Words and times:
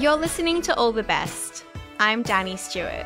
You're 0.00 0.16
listening 0.16 0.62
to 0.62 0.74
All 0.76 0.92
the 0.92 1.02
Best. 1.02 1.66
I'm 1.98 2.22
Danny 2.22 2.56
Stewart. 2.56 3.04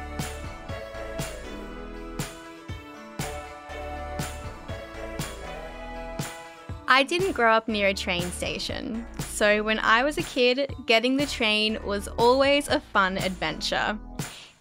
I 6.87 7.03
didn't 7.03 7.33
grow 7.33 7.53
up 7.53 7.67
near 7.67 7.89
a 7.89 7.95
train 7.95 8.31
station, 8.31 9.05
so 9.19 9.65
when 9.65 9.81
I 9.81 10.05
was 10.05 10.19
a 10.19 10.23
kid, 10.23 10.73
getting 10.87 11.17
the 11.17 11.27
train 11.27 11.81
was 11.83 12.07
always 12.07 12.69
a 12.69 12.79
fun 12.79 13.19
adventure. 13.19 13.99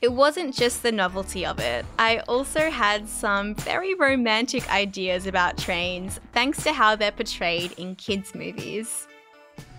It 0.02 0.12
wasn't 0.12 0.56
just 0.56 0.82
the 0.82 0.92
novelty 0.92 1.46
of 1.46 1.60
it, 1.60 1.86
I 2.00 2.18
also 2.28 2.72
had 2.72 3.08
some 3.08 3.54
very 3.54 3.94
romantic 3.94 4.68
ideas 4.72 5.28
about 5.28 5.60
trains 5.60 6.20
thanks 6.32 6.64
to 6.64 6.74
how 6.74 6.96
they're 6.96 7.12
portrayed 7.12 7.74
in 7.74 7.96
kids' 7.96 8.34
movies. 8.34 9.08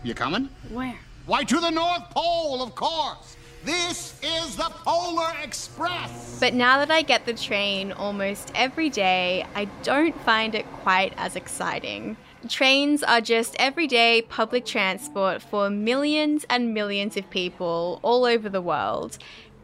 You 0.05 0.14
coming? 0.14 0.50
Where? 0.68 1.00
Why, 1.27 1.43
to 1.45 1.59
the 1.59 1.71
North 1.71 2.11
Pole, 2.11 2.63
of 2.63 2.75
course! 2.75 3.39
This 3.65 4.21
is 4.23 4.57
the 4.57 4.71
Polar 4.85 5.32
Express! 5.43 6.37
But 6.39 6.53
now 6.53 6.77
that 6.77 6.91
I 6.91 7.01
get 7.01 7.25
the 7.25 7.32
train 7.32 7.93
almost 7.93 8.53
every 8.55 8.91
day, 8.91 9.46
I 9.55 9.65
don't 9.82 10.21
find 10.21 10.55
it 10.55 10.71
quite 10.82 11.15
as 11.17 11.35
exciting. 11.35 12.18
Trains 12.46 13.03
are 13.03 13.23
just 13.23 13.57
everyday 13.59 14.21
public 14.21 14.67
transport 14.67 15.41
for 15.41 15.71
millions 15.71 16.45
and 16.51 16.75
millions 16.75 17.17
of 17.17 17.31
people 17.31 18.01
all 18.03 18.27
over 18.27 18.51
the 18.51 18.61
world. 18.61 19.17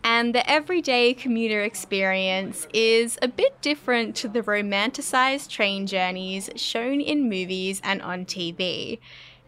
And 0.03 0.35
the 0.35 0.49
everyday 0.51 1.13
commuter 1.13 1.61
experience 1.61 2.67
is 2.73 3.19
a 3.21 3.29
bit 3.29 3.61
different 3.61 4.17
to 4.17 4.29
the 4.29 4.43
romanticized 4.43 5.51
train 5.51 5.87
journeys 5.87 6.49
shown 6.57 7.03
in 7.03 7.29
movies 7.29 7.83
and 7.85 8.01
on 8.01 8.25
TV. 8.25 8.99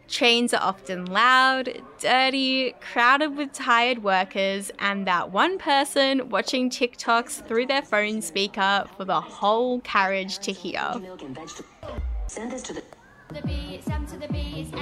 Trains 0.07 0.53
are 0.53 0.61
often 0.61 1.05
loud, 1.05 1.81
dirty, 1.99 2.75
crowded 2.81 3.35
with 3.35 3.53
tired 3.53 4.03
workers, 4.03 4.71
and 4.79 5.07
that 5.07 5.31
one 5.31 5.57
person 5.57 6.29
watching 6.29 6.69
TikToks 6.69 7.47
through 7.47 7.67
their 7.67 7.81
phone 7.81 8.21
speaker 8.21 8.85
for 8.95 9.05
the 9.05 9.21
whole 9.21 9.79
carriage 9.81 10.39
to 10.39 10.51
hear. 10.51 10.93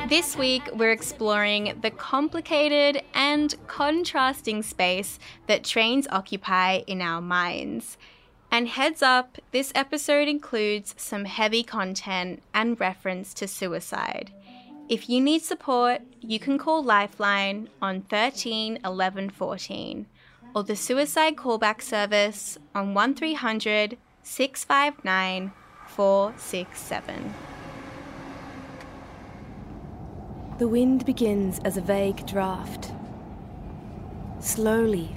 This 0.09 0.35
week, 0.35 0.63
we're 0.73 0.91
exploring 0.91 1.79
the 1.81 1.91
complicated 1.91 3.01
and 3.13 3.55
contrasting 3.67 4.63
space 4.63 5.19
that 5.47 5.63
trains 5.63 6.07
occupy 6.09 6.81
in 6.87 7.01
our 7.01 7.21
minds. 7.21 7.97
And 8.51 8.67
heads 8.67 9.01
up, 9.01 9.37
this 9.51 9.71
episode 9.75 10.27
includes 10.27 10.93
some 10.97 11.23
heavy 11.23 11.63
content 11.63 12.43
and 12.53 12.77
reference 12.77 13.33
to 13.35 13.47
suicide. 13.47 14.31
If 14.91 15.07
you 15.07 15.21
need 15.21 15.41
support, 15.41 16.01
you 16.19 16.37
can 16.37 16.57
call 16.57 16.83
Lifeline 16.83 17.69
on 17.81 18.01
13 18.01 18.79
11 18.83 19.29
14 19.29 20.05
or 20.53 20.63
the 20.65 20.75
Suicide 20.75 21.37
Callback 21.37 21.81
Service 21.81 22.57
on 22.75 22.93
1300 22.93 23.97
659 24.21 25.53
467. 25.87 27.33
The 30.59 30.67
wind 30.67 31.05
begins 31.05 31.59
as 31.59 31.77
a 31.77 31.81
vague 31.81 32.27
draft. 32.27 32.91
Slowly, 34.41 35.15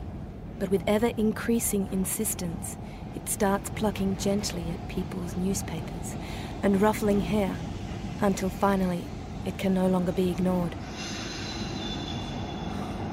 but 0.60 0.70
with 0.70 0.84
ever 0.86 1.08
increasing 1.16 1.88
insistence, 1.90 2.76
it 3.16 3.28
starts 3.28 3.70
plucking 3.70 4.18
gently 4.18 4.62
at 4.72 4.88
people's 4.88 5.36
newspapers 5.36 6.14
and 6.62 6.80
ruffling 6.80 7.22
hair 7.22 7.56
until 8.20 8.48
finally 8.48 9.02
it 9.46 9.58
can 9.58 9.74
no 9.74 9.86
longer 9.86 10.12
be 10.12 10.30
ignored. 10.30 10.74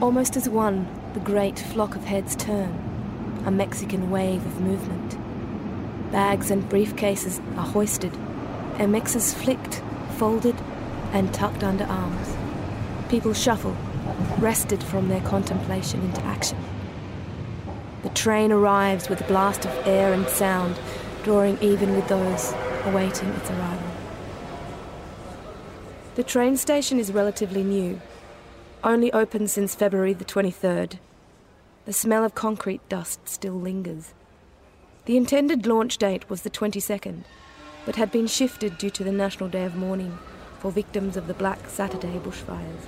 Almost 0.02 0.36
as 0.36 0.50
one, 0.50 0.88
the 1.14 1.20
great 1.20 1.60
flock 1.60 1.96
of 1.96 2.06
heads 2.06 2.36
turn, 2.36 3.44
a 3.46 3.52
Mexican 3.52 4.10
wave 4.10 4.46
of 4.46 4.62
movement. 4.62 5.18
Bags 6.12 6.52
and 6.52 6.70
briefcases 6.70 7.40
are 7.58 7.66
hoisted, 7.66 8.12
MXs 8.75 9.34
flicked, 9.34 9.81
folded, 10.18 10.56
and 11.14 11.34
tucked 11.34 11.64
under 11.64 11.84
arms. 11.84 12.36
People 13.09 13.34
shuffle, 13.34 13.75
rested 14.40 14.81
from 14.81 15.09
their 15.09 15.22
contemplation 15.22 16.02
into 16.02 16.24
action. 16.24 16.58
The 18.03 18.09
train 18.09 18.52
arrives 18.52 19.09
with 19.09 19.22
a 19.22 19.25
blast 19.25 19.66
of 19.66 19.88
air 19.88 20.14
and 20.14 20.28
sound, 20.28 20.80
drawing 21.24 21.59
even 21.62 21.96
with 21.96 22.08
those 22.08 22.53
awaiting 22.86 23.30
its 23.30 23.50
arrival. 23.52 23.91
The 26.16 26.23
train 26.23 26.57
station 26.57 26.99
is 26.99 27.13
relatively 27.13 27.63
new, 27.63 28.01
only 28.83 29.13
open 29.13 29.47
since 29.47 29.75
February 29.75 30.11
the 30.11 30.25
23rd. 30.25 30.99
The 31.85 31.94
smell 31.94 32.25
of 32.25 32.35
concrete 32.35 32.81
dust 32.89 33.29
still 33.29 33.53
lingers. 33.53 34.13
The 35.05 35.16
intended 35.16 35.66
launch 35.66 35.97
date 35.97 36.29
was 36.29 36.41
the 36.41 36.49
22nd, 36.49 37.23
but 37.85 37.95
had 37.95 38.11
been 38.11 38.27
shifted 38.27 38.77
due 38.77 38.89
to 38.89 39.05
the 39.05 39.11
National 39.13 39.47
Day 39.47 39.63
of 39.63 39.77
Mourning 39.77 40.17
for 40.59 40.69
victims 40.69 41.16
of 41.16 41.27
the 41.27 41.33
Black 41.33 41.69
Saturday 41.69 42.19
bushfires. 42.19 42.83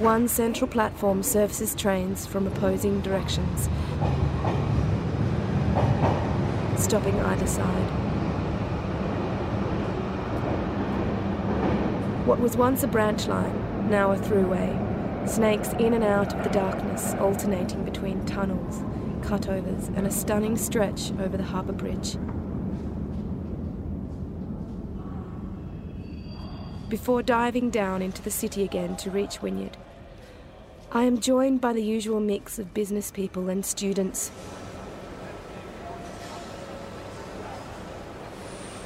One 0.00 0.26
central 0.26 0.70
platform 0.70 1.22
services 1.22 1.74
trains 1.74 2.24
from 2.24 2.46
opposing 2.46 3.02
directions, 3.02 3.68
stopping 6.78 7.20
either 7.20 7.46
side. 7.46 8.07
What 12.28 12.40
was 12.40 12.58
once 12.58 12.82
a 12.82 12.86
branch 12.86 13.26
line, 13.26 13.88
now 13.88 14.12
a 14.12 14.16
throughway, 14.18 15.26
snakes 15.26 15.72
in 15.78 15.94
and 15.94 16.04
out 16.04 16.34
of 16.34 16.44
the 16.44 16.50
darkness, 16.50 17.14
alternating 17.14 17.86
between 17.86 18.22
tunnels, 18.26 18.82
cutovers, 19.22 19.88
and 19.96 20.06
a 20.06 20.10
stunning 20.10 20.58
stretch 20.58 21.10
over 21.20 21.38
the 21.38 21.42
harbour 21.42 21.72
bridge. 21.72 22.18
Before 26.90 27.22
diving 27.22 27.70
down 27.70 28.02
into 28.02 28.20
the 28.20 28.30
city 28.30 28.62
again 28.62 28.94
to 28.98 29.10
reach 29.10 29.40
Wynyard, 29.40 29.78
I 30.92 31.04
am 31.04 31.20
joined 31.20 31.62
by 31.62 31.72
the 31.72 31.82
usual 31.82 32.20
mix 32.20 32.58
of 32.58 32.74
business 32.74 33.10
people 33.10 33.48
and 33.48 33.64
students. 33.64 34.30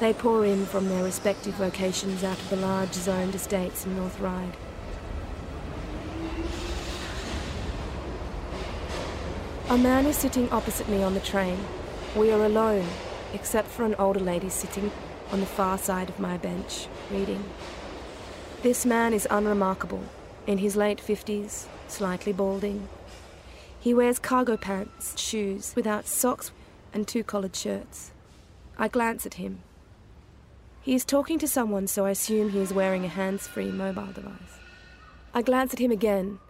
They 0.02 0.12
pour 0.12 0.44
in 0.44 0.66
from 0.66 0.88
their 0.88 1.04
respective 1.04 1.60
locations 1.60 2.24
out 2.24 2.36
of 2.36 2.50
the 2.50 2.56
large 2.56 2.92
zoned 2.92 3.36
estates 3.36 3.86
in 3.86 3.94
North 3.94 4.18
Ryde. 4.18 4.56
A 9.70 9.78
man 9.78 10.06
is 10.06 10.16
sitting 10.16 10.50
opposite 10.50 10.88
me 10.88 11.04
on 11.04 11.14
the 11.14 11.20
train. 11.20 11.56
We 12.16 12.32
are 12.32 12.44
alone, 12.44 12.84
except 13.32 13.68
for 13.68 13.84
an 13.84 13.94
older 13.94 14.18
lady 14.18 14.48
sitting 14.48 14.90
on 15.30 15.38
the 15.38 15.46
far 15.46 15.78
side 15.78 16.08
of 16.08 16.18
my 16.18 16.36
bench, 16.36 16.88
reading. 17.08 17.44
This 18.64 18.84
man 18.84 19.14
is 19.14 19.28
unremarkable, 19.30 20.02
in 20.48 20.58
his 20.58 20.74
late 20.74 20.98
50s, 20.98 21.66
slightly 21.86 22.32
balding. 22.32 22.88
He 23.78 23.94
wears 23.94 24.18
cargo 24.18 24.56
pants, 24.56 25.16
shoes, 25.16 25.72
without 25.76 26.08
socks, 26.08 26.50
and 26.92 27.06
two 27.06 27.22
collared 27.22 27.54
shirts. 27.54 28.10
I 28.76 28.88
glance 28.88 29.24
at 29.26 29.34
him. 29.34 29.60
He 30.82 30.96
is 30.96 31.04
talking 31.04 31.38
to 31.38 31.46
someone, 31.46 31.86
so 31.86 32.06
I 32.06 32.10
assume 32.10 32.50
he 32.50 32.58
is 32.58 32.74
wearing 32.74 33.04
a 33.04 33.08
hands 33.08 33.46
free 33.46 33.70
mobile 33.70 34.12
device. 34.12 34.58
I 35.32 35.40
glance 35.40 35.72
at 35.72 35.78
him 35.78 35.92
again, 35.92 36.40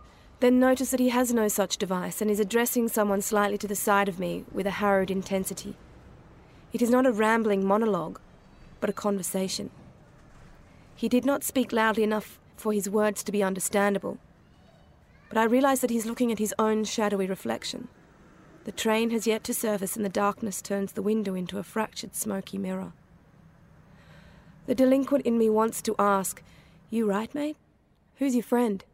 then 0.40 0.58
notice 0.58 0.90
that 0.90 1.00
he 1.00 1.10
has 1.10 1.34
no 1.34 1.48
such 1.48 1.76
device 1.76 2.22
and 2.22 2.30
is 2.30 2.40
addressing 2.40 2.88
someone 2.88 3.20
slightly 3.20 3.58
to 3.58 3.68
the 3.68 3.76
side 3.76 4.08
of 4.08 4.18
me 4.18 4.46
with 4.50 4.66
a 4.66 4.78
harrowed 4.80 5.10
intensity. 5.10 5.76
It 6.72 6.80
is 6.80 6.88
not 6.88 7.04
a 7.04 7.12
rambling 7.12 7.66
monologue, 7.66 8.18
but 8.80 8.88
a 8.88 8.94
conversation. 8.94 9.68
He 10.96 11.10
did 11.10 11.26
not 11.26 11.44
speak 11.44 11.70
loudly 11.70 12.02
enough 12.02 12.40
for 12.56 12.72
his 12.72 12.88
words 12.88 13.22
to 13.24 13.32
be 13.32 13.42
understandable, 13.42 14.16
but 15.28 15.36
I 15.36 15.44
realize 15.44 15.82
that 15.82 15.90
he's 15.90 16.06
looking 16.06 16.32
at 16.32 16.38
his 16.38 16.54
own 16.58 16.84
shadowy 16.84 17.26
reflection. 17.26 17.88
The 18.64 18.72
train 18.72 19.10
has 19.10 19.26
yet 19.26 19.44
to 19.44 19.52
surface, 19.52 19.94
and 19.94 20.04
the 20.04 20.08
darkness 20.08 20.62
turns 20.62 20.92
the 20.92 21.02
window 21.02 21.34
into 21.34 21.58
a 21.58 21.62
fractured, 21.62 22.14
smoky 22.14 22.56
mirror. 22.56 22.94
The 24.66 24.74
delinquent 24.74 25.26
in 25.26 25.38
me 25.38 25.50
wants 25.50 25.82
to 25.82 25.96
ask, 25.98 26.42
You 26.90 27.08
right, 27.08 27.34
mate? 27.34 27.56
Who's 28.16 28.34
your 28.34 28.44
friend? 28.44 28.84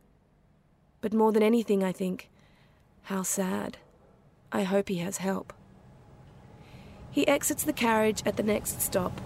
But 1.00 1.12
more 1.12 1.32
than 1.32 1.42
anything, 1.42 1.84
I 1.84 1.92
think, 1.92 2.28
How 3.04 3.22
sad. 3.22 3.78
I 4.50 4.62
hope 4.62 4.88
he 4.88 4.96
has 4.98 5.18
help. 5.18 5.52
He 7.10 7.26
exits 7.28 7.64
the 7.64 7.72
carriage 7.72 8.22
at 8.24 8.36
the 8.36 8.42
next 8.42 8.80
stop, 8.80 9.20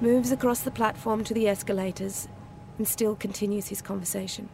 moves 0.00 0.32
across 0.32 0.60
the 0.60 0.70
platform 0.70 1.24
to 1.24 1.34
the 1.34 1.48
escalators, 1.48 2.28
and 2.76 2.86
still 2.86 3.14
continues 3.14 3.68
his 3.68 3.80
conversation. 3.80 4.48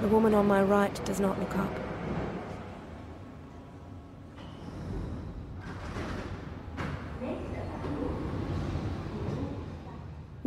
The 0.00 0.08
woman 0.08 0.34
on 0.34 0.46
my 0.46 0.62
right 0.62 1.04
does 1.04 1.20
not 1.20 1.38
look 1.38 1.56
up. 1.56 1.87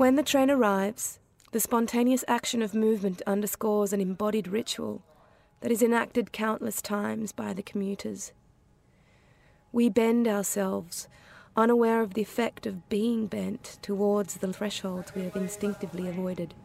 When 0.01 0.15
the 0.15 0.23
train 0.23 0.49
arrives, 0.49 1.19
the 1.51 1.59
spontaneous 1.59 2.25
action 2.27 2.63
of 2.63 2.73
movement 2.73 3.21
underscores 3.27 3.93
an 3.93 4.01
embodied 4.01 4.47
ritual 4.47 5.03
that 5.59 5.71
is 5.71 5.83
enacted 5.83 6.31
countless 6.31 6.81
times 6.81 7.31
by 7.31 7.53
the 7.53 7.61
commuters. 7.61 8.31
We 9.71 9.89
bend 9.89 10.27
ourselves, 10.27 11.07
unaware 11.55 12.01
of 12.01 12.15
the 12.15 12.23
effect 12.23 12.65
of 12.65 12.89
being 12.89 13.27
bent 13.27 13.77
towards 13.83 14.37
the 14.37 14.51
thresholds 14.51 15.13
we 15.13 15.21
have 15.21 15.35
instinctively 15.35 16.09
avoided, 16.09 16.55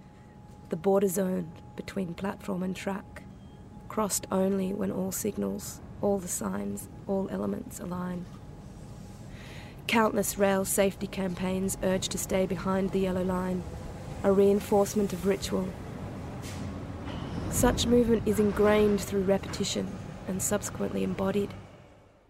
the 0.71 0.77
border 0.77 1.09
zone 1.09 1.53
between 1.77 2.15
platform 2.15 2.63
and 2.63 2.75
track, 2.75 3.23
crossed 3.87 4.27
only 4.33 4.73
when 4.73 4.91
all 4.91 5.13
signals, 5.13 5.83
all 6.01 6.19
the 6.19 6.27
signs, 6.27 6.89
all 7.07 7.29
elements 7.31 7.81
align. 7.81 8.25
Countless 9.87 10.37
rail 10.37 10.65
safety 10.65 11.07
campaigns 11.07 11.79
urge 11.83 12.09
to 12.09 12.19
stay 12.19 12.45
behind 12.45 12.91
the 12.91 13.01
yellow 13.01 13.23
line, 13.23 13.63
a 14.25 14.33
reinforcement 14.33 15.13
of 15.13 15.27
ritual. 15.27 15.69
Such 17.51 17.87
movement 17.87 18.27
is 18.27 18.41
ingrained 18.41 19.01
through 19.01 19.23
repetition 19.23 19.87
and 20.27 20.43
subsequently 20.43 21.05
embodied. 21.05 21.55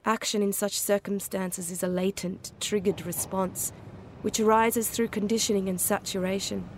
Action 0.05 0.43
in 0.43 0.53
such 0.53 0.79
circumstances 0.79 1.70
is 1.70 1.82
a 1.82 1.88
latent, 1.88 2.53
triggered 2.61 3.05
response 3.06 3.73
which 4.23 4.41
arises 4.41 4.88
through 4.88 5.08
conditioning 5.08 5.69
and 5.69 5.81
saturation. 5.81 6.69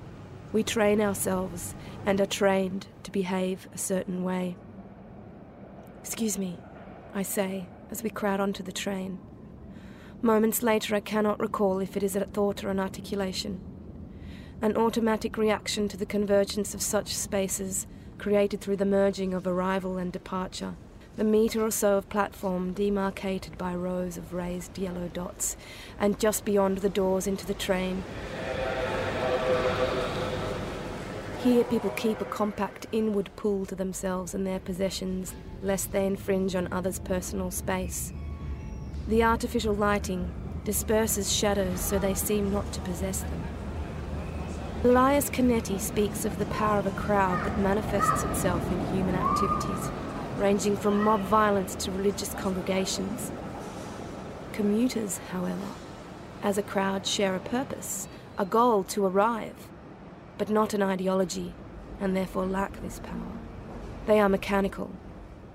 We 0.53 0.63
train 0.63 1.01
ourselves 1.01 1.75
and 2.07 2.21
are 2.21 2.27
trained 2.27 2.87
to 3.03 3.11
behave 3.11 3.69
a 3.75 3.79
certain 3.79 4.23
way. 4.23 4.57
Excuse 6.01 6.39
me, 6.39 6.59
I 7.15 7.23
say 7.23 7.67
as 7.91 8.03
we 8.03 8.11
crowd 8.11 8.41
onto 8.41 8.63
the 8.63 8.73
train. 8.73 9.19
Moments 10.21 10.65
later, 10.65 10.97
I 10.97 11.01
cannot 11.01 11.39
recall 11.39 11.79
if 11.79 11.97
it 11.97 12.03
is 12.03 12.17
a 12.17 12.25
thought 12.25 12.65
or 12.65 12.71
an 12.71 12.81
articulation. 12.81 13.61
An 14.61 14.77
automatic 14.77 15.37
reaction 15.37 15.87
to 15.87 15.97
the 15.97 16.07
convergence 16.07 16.75
of 16.75 16.83
such 16.83 17.15
spaces 17.15 17.87
created 18.19 18.61
through 18.61 18.79
the 18.79 18.85
merging 18.85 19.33
of 19.33 19.47
arrival 19.47 19.97
and 19.97 20.11
departure. 20.11 20.75
The 21.15 21.23
metre 21.23 21.63
or 21.63 21.71
so 21.71 21.97
of 21.97 22.09
platform 22.09 22.73
demarcated 22.73 23.57
by 23.57 23.77
rows 23.77 24.17
of 24.17 24.35
raised 24.35 24.77
yellow 24.77 25.07
dots, 25.07 25.57
and 26.01 26.19
just 26.19 26.45
beyond 26.45 26.79
the 26.79 26.89
doors 26.89 27.29
into 27.29 27.47
the 27.47 27.55
train. 27.55 28.03
Here, 31.45 31.63
people 31.63 31.91
keep 31.91 32.21
a 32.21 32.25
compact 32.25 32.87
inward 32.91 33.31
pull 33.37 33.67
to 33.67 33.77
themselves 33.77 34.35
and 34.35 34.45
their 34.45 34.59
possessions, 34.59 35.35
lest 35.63 35.93
they 35.93 36.07
infringe 36.07 36.57
on 36.57 36.73
others' 36.73 36.99
personal 36.99 37.53
space. 37.53 38.13
The 39.09 39.23
artificial 39.23 39.73
lighting 39.73 40.31
disperses 40.65 41.33
shadows 41.33 41.81
so 41.81 41.99
they 41.99 42.13
seem 42.13 42.53
not 42.53 42.71
to 42.75 42.81
possess 42.83 43.23
them. 43.23 43.43
Elias 44.85 45.31
Canetti 45.31 45.81
speaks 45.81 46.27
of 46.27 46.39
the 46.39 46.45
power 46.45 46.79
of 46.79 46.87
a 46.87 46.91
crowd 46.91 47.43
that 47.47 47.59
manifests 47.59 48.23
itself 48.25 48.63
in 48.71 48.95
human 48.95 49.15
activities, 49.15 49.91
ranging 50.37 50.77
from 50.77 51.03
mob 51.03 51.23
violence 51.23 51.75
to 51.77 51.91
religious 51.91 52.35
congregations. 52.35 53.33
Commuters, 54.53 55.17
however, 55.33 55.69
as 56.43 56.59
a 56.59 56.63
crowd, 56.63 57.07
share 57.07 57.35
a 57.35 57.41
purpose, 57.41 58.09
a 58.37 58.45
goal 58.45 58.85
to 58.85 59.07
arrive, 59.07 59.69
but 60.37 60.51
not 60.51 60.75
an 60.75 60.83
ideology, 60.83 61.55
and 61.99 62.15
therefore 62.15 62.45
lack 62.45 62.79
this 62.83 62.99
power. 62.99 63.39
They 64.07 64.21
are 64.21 64.29
mechanical. 64.29 64.91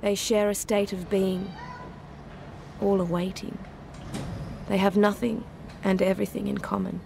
They 0.01 0.15
share 0.15 0.49
a 0.49 0.55
state 0.55 0.91
of 0.91 1.07
being, 1.07 1.51
all 2.83 3.01
are 3.01 3.05
waiting. 3.05 3.57
They 4.67 4.77
have 4.77 4.97
nothing 4.97 5.43
and 5.83 6.01
everything 6.01 6.47
in 6.47 6.57
common. 6.57 7.01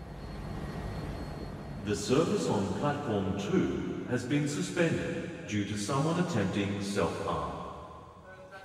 The 1.85 1.95
service 1.95 2.47
on 2.49 2.67
platform 2.79 3.39
2 3.39 4.07
has 4.09 4.25
been 4.25 4.47
suspended 4.47 5.47
due 5.47 5.65
to 5.65 5.77
someone 5.77 6.19
attempting 6.19 6.81
self-harm. 6.81 7.53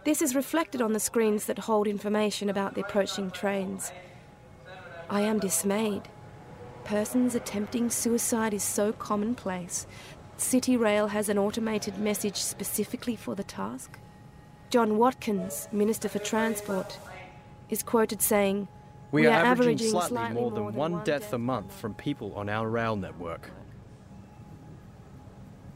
This 0.05 0.21
is 0.21 0.35
reflected 0.35 0.83
on 0.83 0.93
the 0.93 1.01
screens 1.01 1.47
that 1.47 1.61
hold 1.61 1.87
information 1.87 2.51
about 2.51 2.75
the 2.75 2.81
approaching 2.81 3.31
trains. 3.31 3.93
I 5.09 5.21
am 5.21 5.39
dismayed. 5.39 6.03
Persons 6.85 7.37
attempting 7.37 7.91
suicide 7.91 8.53
is 8.53 8.65
so 8.65 8.93
commonplace. 8.93 9.87
City 10.37 10.77
Rail 10.77 11.07
has 11.09 11.29
an 11.29 11.39
automated 11.39 11.99
message 11.99 12.37
specifically 12.37 13.15
for 13.15 13.37
the 13.37 13.45
task. 13.45 13.99
John 14.73 14.97
Watkins, 14.97 15.69
Minister 15.71 16.09
for 16.09 16.19
Transport, 16.19 16.99
is 17.69 17.83
quoted 17.83 18.23
saying, 18.23 18.69
We, 19.11 19.21
We 19.21 19.27
are, 19.27 19.33
are 19.33 19.45
averaging, 19.45 19.51
averaging 19.51 19.91
slightly, 19.91 20.09
slightly 20.17 20.35
more 20.35 20.51
than 20.51 20.63
more 20.63 20.71
than 20.73 20.79
one 20.79 20.93
one 20.93 21.05
death 21.05 21.21
death 21.25 21.33
a 21.35 21.39
month 21.39 21.75
from 21.79 21.93
people 21.93 22.33
on 22.35 22.49
our 22.49 22.67
rail 22.71 22.97
network. 22.97 23.51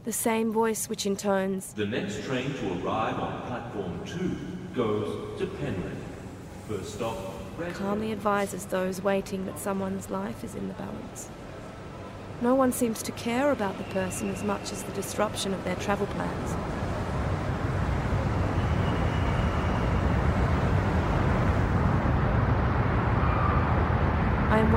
the 0.03 0.11
same 0.11 0.51
voice 0.51 0.89
which 0.89 1.05
intones, 1.05 1.73
The 1.73 1.85
next 1.85 2.23
train 2.23 2.51
to 2.55 2.83
arrive 2.83 3.19
on 3.19 3.41
platform 3.43 4.01
2 4.07 4.35
goes 4.73 5.37
to 5.39 5.45
Penrith. 5.45 6.03
First 6.67 6.95
stop, 6.95 7.17
Red 7.59 7.75
calmly 7.75 8.11
advises 8.11 8.65
those 8.65 9.03
waiting 9.03 9.45
that 9.45 9.59
someone's 9.59 10.09
life 10.09 10.43
is 10.43 10.55
in 10.55 10.69
the 10.69 10.73
balance. 10.73 11.29
No 12.41 12.55
one 12.55 12.71
seems 12.71 13.03
to 13.03 13.11
care 13.11 13.51
about 13.51 13.77
the 13.77 13.83
person 13.83 14.31
as 14.31 14.43
much 14.43 14.71
as 14.71 14.81
the 14.81 14.91
disruption 14.93 15.53
of 15.53 15.63
their 15.65 15.75
travel 15.75 16.07
plans. 16.07 16.86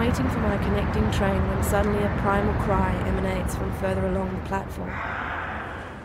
Waiting 0.01 0.31
for 0.31 0.39
my 0.39 0.57
connecting 0.57 1.11
train 1.11 1.47
when 1.49 1.63
suddenly 1.63 2.03
a 2.03 2.17
primal 2.23 2.55
cry 2.63 2.91
emanates 3.07 3.55
from 3.55 3.71
further 3.81 4.07
along 4.07 4.35
the 4.35 4.49
platform. 4.49 4.91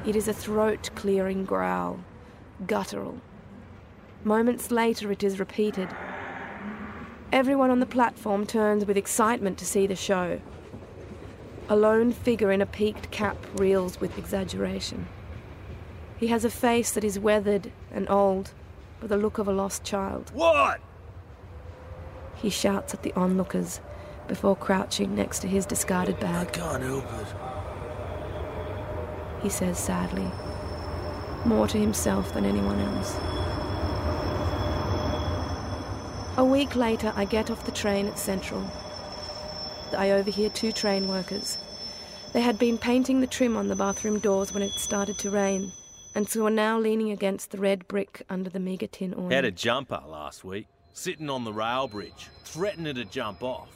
It 0.06 0.18
is 0.18 0.27
a 0.27 0.33
throat 0.33 0.89
clearing 0.95 1.45
growl, 1.45 2.01
guttural. 2.68 3.21
Moments 4.25 4.69
later, 4.69 5.13
it 5.13 5.24
is 5.24 5.39
repeated. 5.39 5.88
Everyone 7.31 7.69
on 7.69 7.80
the 7.80 7.86
platform 7.86 8.45
turns 8.45 8.83
with 8.86 8.97
excitement 8.97 9.57
to 9.59 9.65
see 9.65 9.88
the 9.88 9.95
show. 9.95 10.42
A 11.69 11.77
lone 11.77 12.12
figure 12.12 12.51
in 12.51 12.62
a 12.62 12.65
peaked 12.65 13.12
cap 13.12 13.38
reels 13.56 14.01
with 14.01 14.18
exaggeration. 14.18 15.07
He 16.18 16.27
has 16.27 16.44
a 16.44 16.50
face 16.50 16.92
that 16.92 17.06
is 17.06 17.18
weathered 17.18 17.71
and 17.94 18.09
old, 18.09 18.51
with 19.00 19.09
the 19.09 19.15
look 19.15 19.38
of 19.38 19.47
a 19.47 19.53
lost 19.53 19.86
child. 19.86 20.31
What? 20.33 20.81
He 22.35 22.49
shouts 22.49 22.93
at 22.93 23.03
the 23.03 23.13
onlookers 23.13 23.79
before 24.27 24.55
crouching 24.55 25.15
next 25.15 25.39
to 25.39 25.47
his 25.47 25.65
discarded 25.65 26.19
bag. 26.19 26.47
I 26.47 26.51
can't 26.51 26.83
help 26.83 27.06
it. 27.06 27.27
He 29.42 29.49
says 29.49 29.77
sadly, 29.77 30.31
more 31.45 31.68
to 31.68 31.77
himself 31.77 32.33
than 32.33 32.45
anyone 32.45 32.80
else. 32.80 33.18
A 36.37 36.44
week 36.44 36.75
later, 36.75 37.13
I 37.15 37.25
get 37.25 37.49
off 37.49 37.65
the 37.65 37.71
train 37.71 38.07
at 38.07 38.19
Central. 38.19 38.69
I 39.95 40.11
overhear 40.11 40.49
two 40.49 40.71
train 40.71 41.07
workers. 41.07 41.57
They 42.33 42.42
had 42.42 42.59
been 42.59 42.77
painting 42.77 43.21
the 43.21 43.27
trim 43.27 43.56
on 43.56 43.69
the 43.69 43.75
bathroom 43.75 44.19
doors 44.19 44.51
when 44.51 44.61
it 44.61 44.71
started 44.71 45.18
to 45.19 45.30
rain, 45.30 45.71
and 46.13 46.27
so 46.27 46.45
are 46.45 46.49
now 46.49 46.77
leaning 46.77 47.11
against 47.11 47.51
the 47.51 47.57
red 47.57 47.87
brick 47.87 48.23
under 48.30 48.49
the 48.49 48.59
meagre 48.59 48.87
tin 48.87 49.13
awning. 49.13 49.31
Had 49.31 49.45
a 49.45 49.51
jumper 49.51 50.01
last 50.06 50.44
week, 50.44 50.68
sitting 50.95 51.30
on 51.30 51.44
the 51.44 51.52
rail 51.52 51.90
bridge, 51.90 52.30
threatening 52.45 52.95
to 52.95 53.04
jump 53.04 53.44
off. 53.44 53.68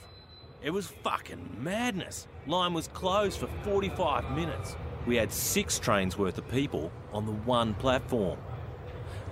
It 0.63 0.69
was 0.71 0.87
fucking 0.87 1.57
madness. 1.59 2.29
Line 2.47 2.73
was 2.73 2.87
closed 2.87 3.39
for 3.39 3.47
45 3.65 4.31
minutes. 4.31 4.77
We 5.05 5.17
had 5.17 5.31
six 5.31 5.79
trains 5.79 6.17
worth 6.17 6.37
of 6.37 6.49
people 6.49 6.91
on 7.11 7.25
the 7.25 7.33
one 7.33 7.73
platform. 7.73 8.39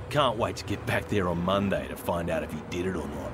Can't 0.10 0.38
wait 0.38 0.58
to 0.58 0.66
get 0.66 0.86
back 0.86 1.08
there 1.08 1.30
on 1.30 1.42
Monday 1.42 1.88
to 1.88 1.96
find 1.96 2.30
out 2.30 2.44
if 2.44 2.52
he 2.52 2.60
did 2.70 2.88
it 2.88 2.96
or 2.98 3.08
not. 3.08 3.32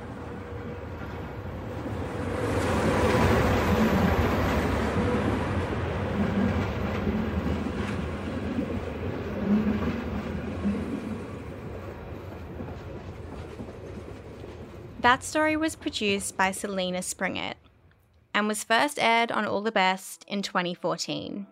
That 15.04 15.22
story 15.22 15.58
was 15.58 15.76
produced 15.76 16.38
by 16.38 16.52
Selena 16.52 17.02
Springett 17.02 17.58
and 18.34 18.48
was 18.48 18.64
first 18.64 18.98
aired 18.98 19.34
on 19.34 19.46
All 19.46 19.62
the 19.62 19.70
Best 19.70 20.24
in 20.30 20.42
2014. 20.42 21.46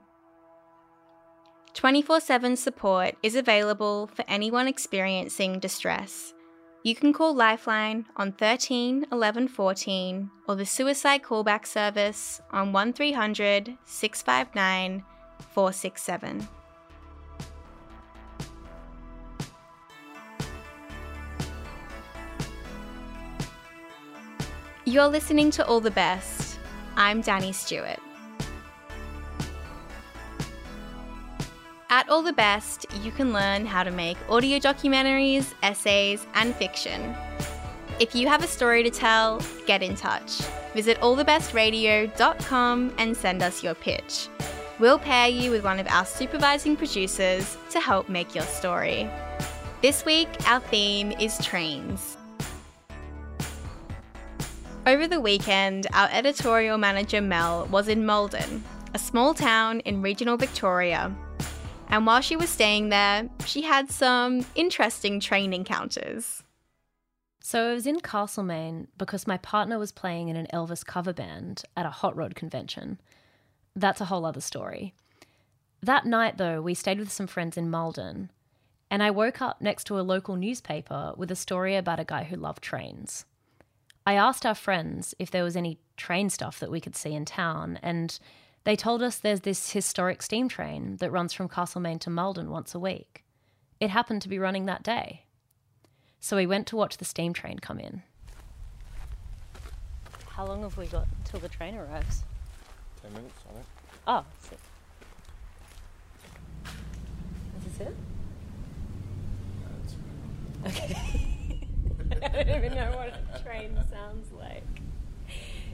24 1.74 2.22
7 2.22 2.56
support 2.56 3.16
is 3.22 3.36
available 3.36 4.08
for 4.08 4.24
anyone 4.30 4.70
experiencing 4.70 5.60
distress. 5.60 6.34
You 6.84 6.96
can 6.96 7.12
call 7.12 7.36
Lifeline 7.36 8.06
on 8.16 8.32
13 8.32 9.08
11 9.12 9.50
14 9.50 10.32
or 10.48 10.56
the 10.56 10.66
Suicide 10.66 11.22
Callback 11.22 11.66
Service 11.68 12.40
on 12.54 12.72
1300 12.72 13.78
659 13.84 15.04
467. 15.54 16.48
You're 24.92 25.08
listening 25.08 25.52
to 25.52 25.66
All 25.68 25.80
the 25.80 25.90
Best. 25.90 26.60
I'm 26.98 27.22
Danny 27.22 27.54
Stewart. 27.54 27.98
At 31.90 32.10
All 32.10 32.22
the 32.22 32.34
Best, 32.34 32.86
you 33.02 33.14
can 33.14 33.32
learn 33.32 33.66
how 33.66 33.84
to 33.84 33.92
make 33.92 34.18
audio 34.28 34.60
documentaries, 34.60 35.54
essays, 35.64 36.28
and 36.34 36.54
fiction. 36.54 37.16
If 38.02 38.14
you 38.14 38.28
have 38.28 38.44
a 38.44 38.48
story 38.48 38.84
to 38.84 38.90
tell, 38.90 39.42
get 39.66 39.82
in 39.82 39.96
touch. 39.96 40.42
Visit 40.74 41.00
allthebestradio.com 41.00 42.94
and 42.98 43.16
send 43.16 43.42
us 43.42 43.64
your 43.64 43.76
pitch. 43.76 44.28
We'll 44.78 45.00
pair 45.00 45.30
you 45.30 45.52
with 45.52 45.64
one 45.64 45.80
of 45.80 45.88
our 45.88 46.06
supervising 46.06 46.76
producers 46.76 47.56
to 47.70 47.80
help 47.80 48.10
make 48.10 48.36
your 48.36 48.44
story. 48.44 49.10
This 49.82 50.04
week, 50.04 50.28
our 50.50 50.60
theme 50.60 51.14
is 51.14 51.38
trains. 51.38 52.18
Over 54.88 55.08
the 55.08 55.22
weekend, 55.22 55.86
our 55.94 56.10
editorial 56.12 56.80
manager 56.80 57.22
Mel 57.22 57.68
was 57.68 57.88
in 57.88 58.04
Maldon, 58.04 58.64
a 58.96 59.00
small 59.00 59.36
town 59.36 59.82
in 59.82 60.02
regional 60.02 60.38
Victoria. 60.38 61.16
And 61.90 62.08
while 62.08 62.22
she 62.22 62.36
was 62.36 62.50
staying 62.50 62.90
there, 62.90 63.30
she 63.46 63.62
had 63.62 63.92
some 63.92 64.44
interesting 64.56 65.20
train 65.20 65.54
encounters. 65.54 66.42
So 67.42 67.70
I 67.70 67.74
was 67.76 67.86
in 67.86 68.00
Castlemaine 68.00 68.88
because 68.98 69.28
my 69.28 69.38
partner 69.38 69.78
was 69.78 69.92
playing 69.92 70.30
in 70.30 70.36
an 70.36 70.48
Elvis 70.52 70.84
cover 70.84 71.14
band 71.14 71.62
at 71.78 71.86
a 71.86 71.92
hot 71.92 72.16
rod 72.16 72.34
convention. 72.34 73.00
That's 73.76 74.02
a 74.02 74.06
whole 74.06 74.26
other 74.26 74.42
story. 74.42 74.96
That 75.84 76.08
night, 76.08 76.40
though, 76.40 76.60
we 76.60 76.74
stayed 76.74 76.98
with 76.98 77.12
some 77.12 77.28
friends 77.28 77.56
in 77.56 77.70
Maldon, 77.70 78.32
and 78.90 79.04
I 79.04 79.12
woke 79.12 79.44
up 79.44 79.62
next 79.62 79.84
to 79.86 80.00
a 80.00 80.02
local 80.02 80.36
newspaper 80.36 81.14
with 81.16 81.30
a 81.30 81.36
story 81.36 81.76
about 81.76 82.00
a 82.00 82.04
guy 82.04 82.24
who 82.24 82.36
loved 82.36 82.64
trains. 82.64 83.26
I 84.06 84.14
asked 84.14 84.46
our 84.46 84.56
friends 84.56 85.14
if 85.20 85.30
there 85.30 85.44
was 85.44 85.56
any 85.56 85.78
train 85.96 86.30
stuff 86.30 86.60
that 86.60 86.72
we 86.72 86.82
could 86.82 86.96
see 86.96 87.14
in 87.14 87.26
town, 87.26 87.80
and 87.84 88.18
they 88.64 88.76
told 88.76 89.04
us 89.04 89.18
there's 89.18 89.42
this 89.42 89.72
historic 89.72 90.22
steam 90.22 90.50
train 90.50 90.98
that 90.98 91.12
runs 91.12 91.34
from 91.34 91.48
Castlemaine 91.48 92.00
to 92.00 92.10
Maldon 92.10 92.50
once 92.50 92.74
a 92.74 92.80
week. 92.80 93.24
It 93.80 93.90
happened 93.90 94.22
to 94.24 94.30
be 94.30 94.40
running 94.40 94.66
that 94.66 94.84
day. 94.84 95.26
So 96.20 96.36
we 96.38 96.46
went 96.46 96.68
to 96.68 96.76
watch 96.76 96.98
the 96.98 97.06
steam 97.06 97.34
train 97.34 97.60
come 97.60 97.80
in. 97.80 98.04
How 100.28 100.46
long 100.46 100.62
have 100.62 100.78
we 100.78 100.86
got 100.86 101.08
until 101.20 101.40
the 101.40 101.50
train 101.50 101.76
arrives? 101.76 102.24
Ten 103.02 103.14
minutes, 103.14 103.40
I 103.50 103.54
think. 103.54 103.66
Oh, 104.08 104.26
sick. 104.40 104.60
Is 107.58 107.78
this 107.78 107.88
it? 107.88 107.96
Okay. 110.66 111.38
I 112.24 112.44
don't 112.44 112.64
even 112.64 112.76
know 112.76 112.92
what 112.96 113.14
a 113.34 113.40
train 113.44 113.78
sounds 113.90 114.32
like. 114.32 114.64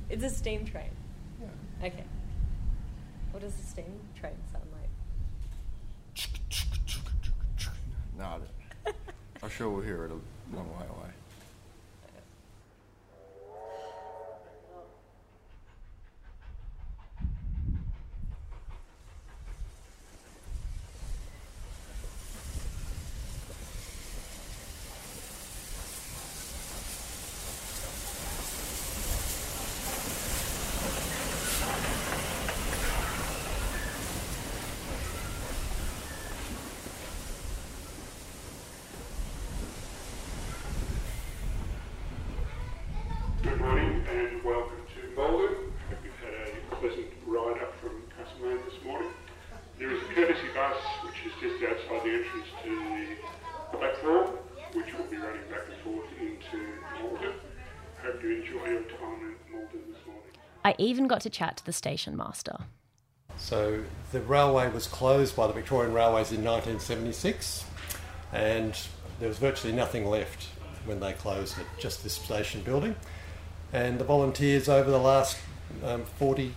It's 0.10 0.24
a 0.24 0.30
steam 0.30 0.66
train. 0.66 0.90
Yeah. 1.42 1.88
Okay. 1.88 2.04
What 3.32 3.42
does 3.42 3.54
a 3.60 3.64
steam 3.64 4.00
train 4.20 4.36
sound 4.52 4.66
like? 4.72 4.90
No, 8.18 8.24
I 8.26 8.38
don't. 8.38 8.96
I'm 9.44 9.50
sure 9.58 9.70
we'll 9.70 9.84
hear 9.84 10.06
it 10.06 10.12
a 10.12 10.56
long 10.56 10.68
way 10.70 10.86
away. 10.90 11.10
And 44.18 44.44
welcome 44.44 44.82
to 44.96 45.16
Maldon. 45.16 45.56
Hope 45.90 46.00
you've 46.04 46.14
had 46.16 46.34
a 46.50 46.76
pleasant 46.78 47.06
ride 47.28 47.62
up 47.62 47.72
from 47.80 48.02
Castlemaine 48.18 48.58
this 48.66 48.84
morning. 48.84 49.12
There 49.78 49.92
is 49.92 50.02
a 50.02 50.06
courtesy 50.06 50.48
bus 50.56 50.76
which 51.06 51.18
is 51.28 51.34
just 51.40 51.64
outside 51.64 52.04
the 52.04 52.14
entrance 52.16 52.48
to 52.64 53.06
the 53.72 53.78
platform, 53.78 54.30
which 54.74 54.92
will 54.98 55.06
be 55.06 55.18
running 55.18 55.44
back 55.52 55.68
and 55.70 55.78
forth 55.84 56.08
into 56.20 56.66
Maldon. 57.00 57.34
Hope 58.02 58.24
you 58.24 58.42
enjoy 58.42 58.66
your 58.66 58.82
time 58.82 59.22
in 59.22 59.54
Maldon 59.54 59.82
this 59.88 60.04
morning. 60.08 60.24
I 60.66 60.74
even 60.80 61.06
got 61.06 61.22
to 61.22 61.30
chat 61.30 61.58
to 61.58 61.66
the 61.68 61.74
station 61.74 62.18
master. 62.18 62.58
So 63.38 63.84
the 64.12 64.22
railway 64.22 64.72
was 64.72 64.88
closed 64.88 65.36
by 65.36 65.46
the 65.46 65.54
Victorian 65.54 65.94
Railways 65.94 66.32
in 66.32 66.44
1976, 66.44 67.66
and 68.34 68.76
there 69.20 69.30
was 69.30 69.38
virtually 69.38 69.74
nothing 69.74 70.08
left 70.08 70.48
when 70.86 71.00
they 71.02 71.14
closed 71.14 71.60
it, 71.60 71.68
just 71.78 72.02
this 72.02 72.14
station 72.14 72.64
building. 72.64 72.96
And 73.74 74.00
the 74.00 74.06
volunteers 74.06 74.70
over 74.70 74.90
the 74.90 75.00
last 75.00 75.38
um, 75.84 76.06
40 76.18 76.54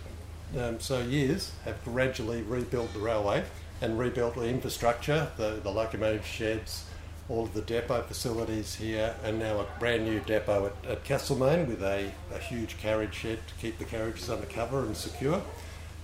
um, 0.57 0.79
so 0.79 0.99
years 0.99 1.51
have 1.65 1.83
gradually 1.83 2.41
rebuilt 2.41 2.93
the 2.93 2.99
railway 2.99 3.43
and 3.81 3.97
rebuilt 3.97 4.35
the 4.35 4.47
infrastructure, 4.47 5.31
the, 5.37 5.59
the 5.63 5.71
locomotive 5.71 6.25
sheds, 6.25 6.85
all 7.29 7.45
of 7.45 7.53
the 7.53 7.61
depot 7.61 8.01
facilities 8.03 8.75
here, 8.75 9.15
and 9.23 9.39
now 9.39 9.59
a 9.59 9.67
brand 9.79 10.05
new 10.05 10.19
depot 10.19 10.67
at, 10.67 10.91
at 10.91 11.03
Castlemaine 11.03 11.67
with 11.67 11.81
a, 11.81 12.11
a 12.33 12.39
huge 12.39 12.77
carriage 12.77 13.13
shed 13.13 13.39
to 13.47 13.53
keep 13.55 13.77
the 13.77 13.85
carriages 13.85 14.29
under 14.29 14.45
cover 14.45 14.81
and 14.81 14.95
secure. 14.95 15.41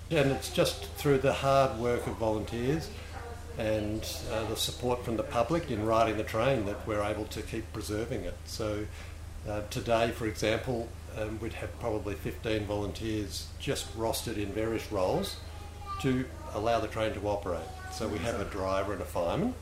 And 0.09 0.31
it's 0.31 0.49
just 0.49 0.85
through 0.95 1.19
the 1.19 1.33
hard 1.33 1.79
work 1.79 2.07
of 2.07 2.15
volunteers 2.15 2.89
and 3.57 4.07
uh, 4.31 4.45
the 4.45 4.55
support 4.55 5.03
from 5.03 5.17
the 5.17 5.23
public 5.23 5.69
in 5.69 5.85
riding 5.85 6.17
the 6.17 6.23
train 6.23 6.65
that 6.65 6.87
we're 6.87 7.03
able 7.03 7.25
to 7.25 7.41
keep 7.41 7.71
preserving 7.73 8.23
it. 8.23 8.35
So 8.45 8.85
uh, 9.47 9.61
today, 9.69 10.11
for 10.11 10.27
example, 10.27 10.87
um, 11.17 11.39
we'd 11.39 11.53
have 11.53 11.77
probably 11.79 12.15
15 12.15 12.65
volunteers 12.65 13.47
just 13.59 13.97
rostered 13.97 14.37
in 14.37 14.51
various 14.51 14.91
roles 14.91 15.37
to 16.01 16.25
allow 16.53 16.79
the 16.79 16.87
train 16.87 17.13
to 17.13 17.27
operate. 17.27 17.65
So 17.91 18.07
we 18.07 18.19
have 18.19 18.39
a 18.39 18.45
driver 18.45 18.93
and 18.93 19.01
a 19.01 19.05
fireman, 19.05 19.53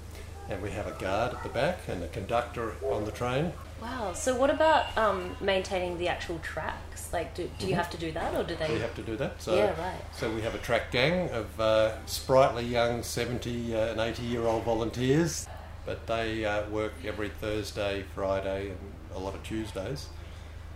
and 0.49 0.61
we 0.61 0.69
have 0.71 0.87
a 0.87 0.91
guard 0.99 1.33
at 1.33 1.43
the 1.43 1.49
back 1.49 1.79
and 1.87 2.03
a 2.03 2.07
conductor 2.07 2.73
on 2.91 3.05
the 3.05 3.11
train. 3.11 3.53
Wow. 3.81 4.13
So 4.13 4.35
what 4.35 4.49
about 4.49 4.97
um, 4.97 5.35
maintaining 5.41 5.97
the 5.97 6.07
actual 6.07 6.39
tracks? 6.39 7.11
Like, 7.13 7.35
do, 7.35 7.49
do 7.59 7.67
you 7.67 7.75
have 7.75 7.89
to 7.91 7.97
do 7.97 8.11
that, 8.13 8.35
or 8.35 8.43
do 8.43 8.55
they? 8.55 8.73
We 8.73 8.79
have 8.79 8.95
to 8.95 9.01
do 9.01 9.15
that. 9.17 9.41
So, 9.41 9.55
Yeah, 9.55 9.79
right. 9.79 10.01
So 10.13 10.33
we 10.33 10.41
have 10.41 10.55
a 10.55 10.59
track 10.59 10.91
gang 10.91 11.29
of 11.29 11.59
uh, 11.59 12.05
sprightly 12.05 12.65
young 12.65 13.03
70 13.03 13.75
uh, 13.75 13.79
and 13.91 13.99
80 13.99 14.23
year 14.23 14.43
old 14.43 14.63
volunteers, 14.63 15.47
but 15.85 16.07
they 16.07 16.45
uh, 16.45 16.67
work 16.69 16.93
every 17.05 17.29
Thursday, 17.29 18.03
Friday, 18.13 18.69
and 18.69 18.79
a 19.15 19.19
lot 19.19 19.33
of 19.33 19.43
Tuesdays, 19.43 20.07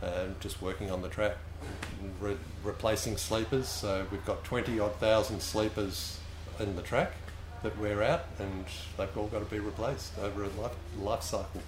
uh, 0.01 0.27
just 0.39 0.61
working 0.61 0.91
on 0.91 1.01
the 1.01 1.09
track, 1.09 1.35
re- 2.19 2.37
replacing 2.63 3.17
sleepers. 3.17 3.67
So 3.67 4.05
we've 4.11 4.25
got 4.25 4.43
20 4.43 4.79
odd 4.79 4.95
thousand 4.95 5.41
sleepers 5.41 6.19
in 6.59 6.75
the 6.75 6.81
track 6.81 7.11
that 7.63 7.77
wear 7.77 8.01
out, 8.01 8.25
and 8.39 8.65
they've 8.97 9.17
all 9.17 9.27
got 9.27 9.39
to 9.39 9.45
be 9.45 9.59
replaced 9.59 10.17
over 10.19 10.43
a 10.43 10.49
life, 10.49 10.75
life 10.97 11.23
cycle. 11.23 11.61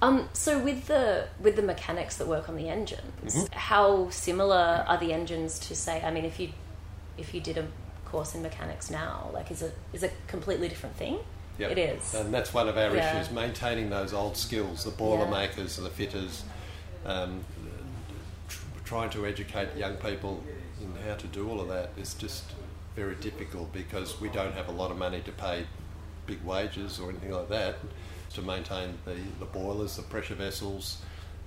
Um, 0.00 0.28
so 0.32 0.58
with 0.58 0.88
the 0.88 1.28
with 1.38 1.54
the 1.54 1.62
mechanics 1.62 2.16
that 2.16 2.26
work 2.26 2.48
on 2.48 2.56
the 2.56 2.68
engines, 2.68 3.48
how 3.52 4.10
similar 4.10 4.84
are 4.88 4.98
the 4.98 5.12
engines 5.12 5.60
to 5.60 5.76
say? 5.76 6.02
I 6.02 6.10
mean, 6.10 6.24
if 6.24 6.40
you 6.40 6.48
if 7.16 7.32
you 7.32 7.40
did 7.40 7.58
a 7.58 7.66
course 8.04 8.34
in 8.34 8.42
mechanics 8.42 8.90
now, 8.90 9.30
like 9.32 9.52
is 9.52 9.62
it 9.62 9.76
is 9.92 10.02
it 10.02 10.12
a 10.12 10.30
completely 10.30 10.68
different 10.68 10.96
thing? 10.96 11.18
Yep. 11.58 11.70
It 11.72 11.78
is. 11.78 12.14
And 12.14 12.32
that's 12.32 12.52
one 12.54 12.68
of 12.68 12.76
our 12.76 12.94
Yeah. 12.94 13.18
issues, 13.20 13.32
maintaining 13.32 13.90
those 13.90 14.12
old 14.12 14.36
skills, 14.36 14.84
the 14.84 14.90
boiler 14.90 15.24
Yeah. 15.24 15.30
makers, 15.30 15.76
the 15.76 15.90
fitters, 15.90 16.42
um, 17.04 17.44
tr- 18.48 18.60
trying 18.84 19.10
to 19.10 19.26
educate 19.26 19.76
young 19.76 19.96
people 19.96 20.42
in 20.80 20.94
how 21.06 21.14
to 21.14 21.26
do 21.28 21.48
all 21.50 21.60
of 21.60 21.68
that 21.68 21.90
is 21.96 22.14
just 22.14 22.44
very 22.96 23.14
difficult 23.16 23.72
because 23.72 24.20
we 24.20 24.28
don't 24.28 24.54
have 24.54 24.68
a 24.68 24.72
lot 24.72 24.90
of 24.90 24.96
money 24.98 25.20
to 25.20 25.32
pay 25.32 25.66
big 26.26 26.42
wages 26.44 26.98
or 27.00 27.10
anything 27.10 27.30
like 27.32 27.48
that 27.48 27.76
to 28.34 28.42
maintain 28.42 28.98
the, 29.04 29.14
the 29.38 29.44
boilers, 29.46 29.96
the 29.96 30.02
pressure 30.02 30.34
vessels, 30.34 30.98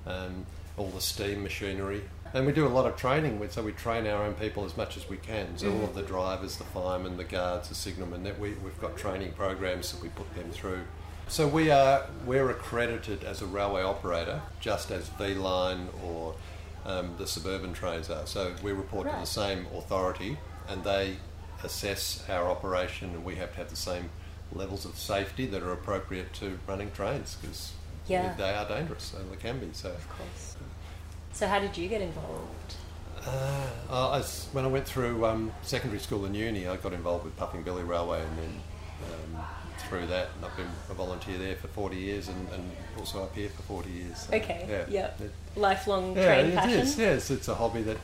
um, 0.06 0.46
all 0.78 0.90
the 0.90 1.02
steam 1.02 1.42
machinery. 1.44 2.04
And 2.36 2.46
we 2.46 2.52
do 2.52 2.68
a 2.68 2.70
lot 2.70 2.86
of 2.86 2.98
training, 2.98 3.40
with- 3.40 3.54
so 3.54 3.62
we 3.64 3.72
train 3.72 4.06
our 4.06 4.22
own 4.24 4.34
people 4.34 4.66
as 4.66 4.76
much 4.76 4.98
as 4.98 5.08
we 5.08 5.16
can. 5.16 5.58
So 5.58 5.72
all 5.72 5.86
of 5.86 5.96
the 5.96 6.02
drivers, 6.02 6.58
the 6.58 6.66
firemen, 6.66 7.16
the 7.16 7.24
guards, 7.24 7.70
the 7.70 7.76
signalmen, 7.76 8.24
that 8.26 8.38
we, 8.38 8.50
we've 8.56 8.80
got 8.82 8.98
training 8.98 9.32
programs 9.32 9.94
that 9.94 10.02
we 10.02 10.10
put 10.10 10.36
them 10.36 10.52
through. 10.52 10.82
So 11.30 11.48
we 11.48 11.72
are 11.72 12.08
we're 12.26 12.50
accredited 12.50 13.24
as 13.24 13.42
a 13.42 13.46
railway 13.46 13.84
operator, 13.84 14.42
just 14.60 14.92
as 14.92 15.08
V 15.08 15.34
Line 15.36 15.88
or 16.04 16.36
um, 16.86 17.16
the 17.18 17.26
suburban 17.26 17.72
trains 17.72 18.10
are. 18.10 18.28
So 18.28 18.54
we 18.62 18.74
report 18.74 19.10
to 19.10 19.16
the 19.16 19.26
same 19.26 19.66
authority, 19.74 20.38
and 20.68 20.84
they 20.84 21.16
assess 21.64 22.22
our 22.30 22.50
operation, 22.50 23.12
and 23.12 23.24
we 23.24 23.36
have 23.36 23.52
to 23.52 23.58
have 23.60 23.70
the 23.70 23.78
same 23.78 24.10
levels 24.52 24.84
of 24.84 24.98
safety 25.00 25.46
that 25.48 25.64
are 25.64 25.72
appropriate 25.72 26.34
to 26.34 26.60
running 26.68 26.92
trains 26.92 27.38
because 27.42 27.72
Yeah. 28.08 28.34
they 28.38 28.54
are 28.54 28.68
dangerous, 28.68 29.04
so 29.04 29.20
they 29.32 29.38
can 29.38 29.58
be. 29.60 29.70
So. 29.72 29.90
Of 29.92 30.10
course. 30.10 30.58
So 31.36 31.48
how 31.48 31.60
did 31.60 31.78
you 31.78 31.90
get 31.90 32.02
involved? 32.02 32.76
Uh, 33.28 33.68
I 33.92 34.22
when 34.54 34.64
I 34.64 34.70
went 34.70 34.86
through 34.88 35.26
um, 35.26 35.52
secondary 35.64 36.00
school 36.00 36.24
and 36.24 36.34
uni, 36.36 36.66
I 36.66 36.78
got 36.78 36.94
involved 36.94 37.26
with 37.26 37.36
Puffing 37.36 37.62
Billy 37.64 37.84
Railway 37.84 38.22
and 38.22 38.38
then 38.38 38.62
um, 39.36 39.44
through 39.90 40.08
that. 40.08 40.30
And 40.38 40.46
I've 40.46 40.56
been 40.56 40.70
a 40.90 40.94
volunteer 40.94 41.38
there 41.38 41.56
for 41.58 41.68
40 41.68 41.98
years 41.98 42.30
and, 42.30 42.48
and 42.54 42.72
also 42.98 43.24
up 43.24 43.36
here 43.36 43.50
for 43.50 43.64
40 43.64 43.90
years. 43.90 44.18
So, 44.20 44.34
Okay, 44.38 44.66
Yeah. 44.70 44.86
yep. 44.90 45.20
It- 45.20 45.32
Lifelong 45.58 46.16
yeah, 46.16 46.26
train 46.26 46.46
it 46.52 46.56
passion. 46.56 46.80
is. 46.80 46.98
Yes, 46.98 47.30
it's 47.32 47.50
a 47.50 47.56
hobby 47.56 47.82
that 47.84 47.98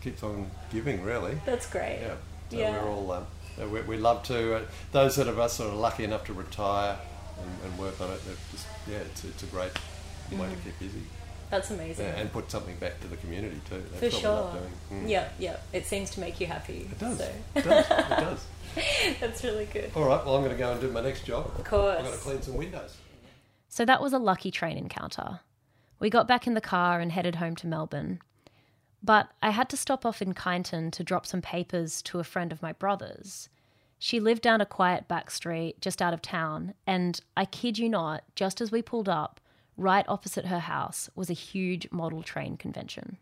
keeps 0.00 0.22
on 0.22 0.48
giving, 0.70 1.02
really. 1.02 1.40
That's 1.44 1.66
great. 1.68 1.98
Yeah. 2.02 2.14
So 2.50 2.56
Yeah. 2.58 2.82
we're 2.84 2.88
all, 2.90 3.10
um, 3.12 3.26
we, 3.72 3.80
we 3.82 3.96
love 3.96 4.22
to, 4.24 4.56
uh, 4.58 4.60
those 4.92 5.16
that 5.16 5.26
of 5.26 5.40
us 5.40 5.56
that 5.58 5.66
are 5.68 5.74
lucky 5.74 6.04
enough 6.04 6.24
to 6.26 6.32
retire 6.34 6.96
and, 7.42 7.50
and 7.70 7.78
work 7.80 8.00
on 8.00 8.10
it, 8.12 8.20
just, 8.52 8.66
yeah, 8.88 8.98
it's, 8.98 9.24
it's 9.24 9.42
a 9.42 9.46
great 9.46 9.72
way 10.32 10.48
to 10.48 10.56
keep 10.64 10.78
busy. 10.78 11.02
That's 11.50 11.70
amazing. 11.70 12.06
Yeah, 12.06 12.16
and 12.16 12.32
put 12.32 12.50
something 12.50 12.76
back 12.76 13.00
to 13.00 13.08
the 13.08 13.16
community 13.16 13.60
too. 13.68 13.80
For 13.80 14.00
That's 14.00 14.02
what 14.02 14.12
we 14.14 14.20
sure. 14.20 14.30
love 14.30 14.58
doing. 14.90 15.04
Mm. 15.04 15.08
Yeah, 15.08 15.28
yeah. 15.38 15.56
It 15.72 15.86
seems 15.86 16.10
to 16.10 16.20
make 16.20 16.40
you 16.40 16.46
happy. 16.46 16.88
It 16.90 16.98
does. 16.98 17.18
So. 17.18 17.32
It 17.54 17.64
does. 17.64 17.86
It 17.90 18.08
does. 18.08 18.46
That's 19.20 19.44
really 19.44 19.66
good. 19.66 19.90
All 19.94 20.04
right, 20.04 20.24
well, 20.24 20.36
I'm 20.36 20.42
going 20.42 20.54
to 20.54 20.58
go 20.58 20.72
and 20.72 20.80
do 20.80 20.90
my 20.90 21.00
next 21.00 21.24
job. 21.24 21.46
Of 21.56 21.64
course. 21.64 21.98
I've 21.98 22.04
got 22.04 22.14
to 22.14 22.20
clean 22.20 22.42
some 22.42 22.54
windows. 22.54 22.96
So 23.68 23.84
that 23.84 24.02
was 24.02 24.12
a 24.12 24.18
lucky 24.18 24.50
train 24.50 24.76
encounter. 24.76 25.40
We 25.98 26.10
got 26.10 26.28
back 26.28 26.46
in 26.46 26.54
the 26.54 26.60
car 26.60 27.00
and 27.00 27.12
headed 27.12 27.36
home 27.36 27.56
to 27.56 27.66
Melbourne. 27.66 28.20
But 29.02 29.30
I 29.42 29.50
had 29.50 29.68
to 29.70 29.76
stop 29.76 30.04
off 30.04 30.20
in 30.20 30.34
Kyneton 30.34 30.90
to 30.92 31.04
drop 31.04 31.26
some 31.26 31.42
papers 31.42 32.02
to 32.02 32.18
a 32.18 32.24
friend 32.24 32.52
of 32.52 32.62
my 32.62 32.72
brother's. 32.72 33.48
She 33.98 34.20
lived 34.20 34.42
down 34.42 34.60
a 34.60 34.66
quiet 34.66 35.08
back 35.08 35.30
street 35.30 35.80
just 35.80 36.02
out 36.02 36.12
of 36.12 36.20
town, 36.20 36.74
and 36.86 37.20
I 37.36 37.44
kid 37.46 37.78
you 37.78 37.88
not, 37.88 38.24
just 38.34 38.60
as 38.60 38.70
we 38.70 38.82
pulled 38.82 39.08
up, 39.08 39.40
right 39.76 40.04
opposite 40.08 40.46
her 40.46 40.60
house 40.60 41.10
was 41.14 41.30
a 41.30 41.34
huge 41.34 41.88
model 41.90 42.22
train 42.22 42.56
convention. 42.56 43.18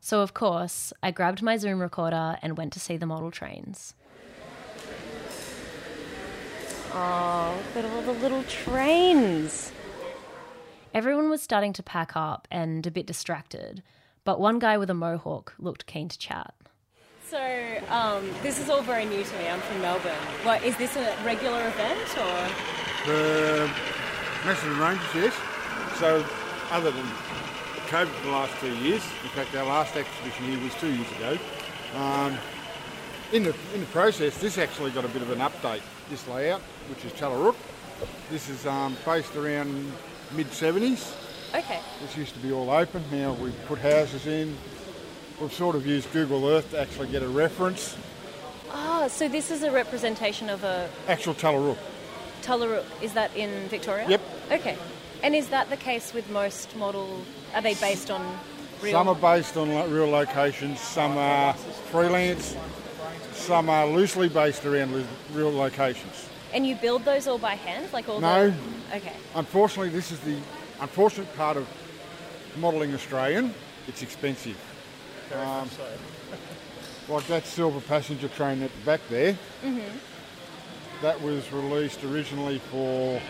So, 0.00 0.20
of 0.20 0.34
course, 0.34 0.92
I 1.02 1.10
grabbed 1.12 1.42
my 1.42 1.56
Zoom 1.56 1.80
recorder 1.80 2.36
and 2.42 2.58
went 2.58 2.72
to 2.72 2.80
see 2.80 2.96
the 2.96 3.06
model 3.06 3.30
trains. 3.30 3.94
Oh, 6.94 7.62
look 7.74 7.84
at 7.84 7.90
all 7.90 8.02
the 8.02 8.12
little 8.20 8.42
trains. 8.44 9.72
Everyone 10.92 11.30
was 11.30 11.40
starting 11.40 11.72
to 11.74 11.82
pack 11.82 12.16
up 12.16 12.46
and 12.50 12.86
a 12.86 12.90
bit 12.90 13.06
distracted, 13.06 13.82
but 14.24 14.40
one 14.40 14.58
guy 14.58 14.76
with 14.76 14.90
a 14.90 14.94
mohawk 14.94 15.54
looked 15.58 15.86
keen 15.86 16.08
to 16.08 16.18
chat. 16.18 16.54
So, 17.26 17.38
um, 17.88 18.28
this 18.42 18.58
is 18.58 18.68
all 18.68 18.82
very 18.82 19.06
new 19.06 19.24
to 19.24 19.38
me. 19.38 19.48
I'm 19.48 19.60
from 19.60 19.80
Melbourne. 19.80 20.12
What, 20.42 20.62
is 20.64 20.76
this 20.76 20.94
a 20.96 21.16
regular 21.24 21.66
event 21.68 22.18
or? 22.18 23.06
The 23.06 23.70
Messenger 24.44 24.80
Rangers, 24.82 25.12
yes. 25.14 25.51
So, 26.02 26.26
other 26.72 26.90
than 26.90 27.06
COVID 27.86 28.08
for 28.08 28.26
the 28.26 28.32
last 28.32 28.52
two 28.58 28.74
years, 28.78 29.04
in 29.22 29.28
fact, 29.28 29.54
our 29.54 29.64
last 29.64 29.94
exhibition 29.94 30.46
here 30.46 30.60
was 30.60 30.74
two 30.74 30.92
years 30.92 31.08
ago. 31.12 31.38
Um, 31.94 32.36
in 33.30 33.44
the 33.44 33.54
in 33.72 33.82
the 33.82 33.86
process, 33.92 34.36
this 34.38 34.58
actually 34.58 34.90
got 34.90 35.04
a 35.04 35.08
bit 35.08 35.22
of 35.22 35.30
an 35.30 35.38
update. 35.38 35.80
This 36.10 36.26
layout, 36.26 36.60
which 36.90 37.04
is 37.04 37.12
Tallarook, 37.12 37.54
this 38.32 38.48
is 38.48 38.66
um, 38.66 38.96
based 39.04 39.36
around 39.36 39.92
mid 40.32 40.48
70s. 40.48 41.14
Okay. 41.54 41.78
This 42.00 42.16
used 42.16 42.34
to 42.34 42.40
be 42.40 42.50
all 42.50 42.70
open. 42.70 43.04
Now 43.12 43.34
we've 43.34 43.66
put 43.66 43.78
houses 43.78 44.26
in. 44.26 44.56
We've 45.40 45.52
sort 45.52 45.76
of 45.76 45.86
used 45.86 46.12
Google 46.12 46.48
Earth 46.48 46.68
to 46.72 46.80
actually 46.80 47.12
get 47.12 47.22
a 47.22 47.28
reference. 47.28 47.96
Ah, 48.72 49.06
so 49.06 49.28
this 49.28 49.52
is 49.52 49.62
a 49.62 49.70
representation 49.70 50.50
of 50.50 50.64
a 50.64 50.90
Actual 51.06 51.34
Tallarook. 51.34 51.78
Tullarook. 52.42 52.86
Is 53.00 53.12
that 53.12 53.36
in 53.36 53.68
Victoria? 53.68 54.08
Yep. 54.08 54.20
Okay. 54.50 54.76
And 55.22 55.34
is 55.34 55.48
that 55.48 55.70
the 55.70 55.76
case 55.76 56.12
with 56.12 56.28
most 56.30 56.74
model? 56.76 57.22
Are 57.54 57.62
they 57.62 57.74
based 57.74 58.10
on 58.10 58.20
real? 58.82 58.92
Some 58.92 59.08
are 59.08 59.14
based 59.14 59.56
on 59.56 59.72
lo- 59.72 59.86
real 59.86 60.08
locations, 60.10 60.80
some 60.80 61.16
are 61.16 61.54
freelance, 61.54 62.56
some 63.32 63.68
are 63.70 63.86
loosely 63.86 64.28
based 64.28 64.64
around 64.64 64.92
lo- 64.92 65.06
real 65.32 65.52
locations. 65.52 66.28
And 66.52 66.66
you 66.66 66.74
build 66.74 67.04
those 67.04 67.26
all 67.28 67.38
by 67.38 67.54
hand, 67.54 67.86
like 67.92 68.08
all 68.08 68.20
No. 68.20 68.50
the. 68.50 68.96
Okay. 68.96 69.12
Unfortunately, 69.34 69.88
this 69.90 70.10
is 70.10 70.18
the 70.20 70.36
unfortunate 70.80 71.34
part 71.36 71.56
of 71.56 71.66
modelling 72.58 72.92
Australian. 72.94 73.54
It's 73.88 74.02
expensive. 74.02 74.56
Um, 75.34 75.70
like 77.08 77.26
that 77.28 77.46
silver 77.46 77.80
passenger 77.80 78.28
train 78.28 78.62
at 78.62 78.70
the 78.72 78.84
back 78.84 79.00
there, 79.08 79.36
Mhm. 79.64 79.82
that 81.00 81.20
was 81.22 81.50
released 81.52 82.04
originally 82.04 82.58
for, 82.70 83.20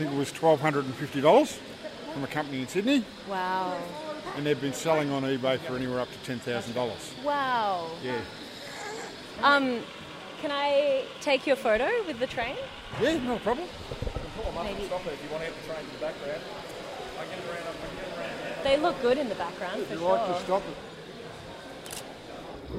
think 0.00 0.14
it 0.14 0.18
was 0.18 0.32
$1,250 0.32 1.58
from 2.14 2.24
a 2.24 2.26
company 2.26 2.60
in 2.62 2.68
Sydney, 2.68 3.04
Wow. 3.28 3.76
and 4.34 4.46
they've 4.46 4.60
been 4.60 4.72
selling 4.72 5.10
on 5.12 5.24
eBay 5.24 5.58
for 5.58 5.76
anywhere 5.76 6.00
up 6.00 6.08
to 6.10 6.18
$10,000. 6.32 7.22
Wow. 7.22 7.90
Yeah. 8.02 8.14
Um, 9.42 9.80
can 10.40 10.50
I 10.52 11.04
take 11.20 11.46
your 11.46 11.56
photo 11.56 11.86
with 12.06 12.18
the 12.18 12.26
train? 12.26 12.56
Yeah, 13.00 13.18
no 13.18 13.38
problem. 13.40 13.68
Maybe. 14.64 14.86
Stop 14.86 15.06
it 15.06 15.12
if 15.12 15.22
you 15.22 15.30
want 15.30 15.44
to 15.44 15.50
have 15.50 15.54
the 15.60 15.68
train 15.68 15.80
in 15.80 15.92
the 15.92 15.98
background. 16.00 16.42
I 17.18 17.24
get 17.24 17.38
around, 17.44 17.66
I 17.68 18.00
get 18.00 18.18
around. 18.18 18.64
They 18.64 18.76
look 18.78 19.00
good 19.02 19.18
in 19.18 19.28
the 19.28 19.34
background 19.34 19.82
for 19.86 19.92
If 19.94 20.00
you 20.00 20.06
sure. 20.06 20.16
like 20.16 20.26
to 20.38 20.44
stop 20.44 20.62
it. 20.66 20.76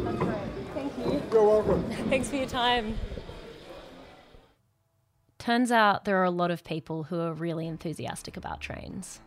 That's 0.04 0.18
great. 0.18 0.38
Thank 0.74 0.98
you. 0.98 1.22
You're 1.32 1.44
welcome. 1.44 1.84
Thanks 2.10 2.30
for 2.30 2.36
your 2.38 2.48
time. 2.48 2.98
Turns 5.42 5.72
out 5.72 6.06
there 6.06 6.18
are 6.18 6.26
a 6.26 6.30
lot 6.30 6.52
of 6.52 6.64
people 6.64 7.02
who 7.02 7.20
are 7.20 7.34
really 7.34 7.66
enthusiastic 7.66 8.38
about 8.38 8.62
trains. 8.62 9.22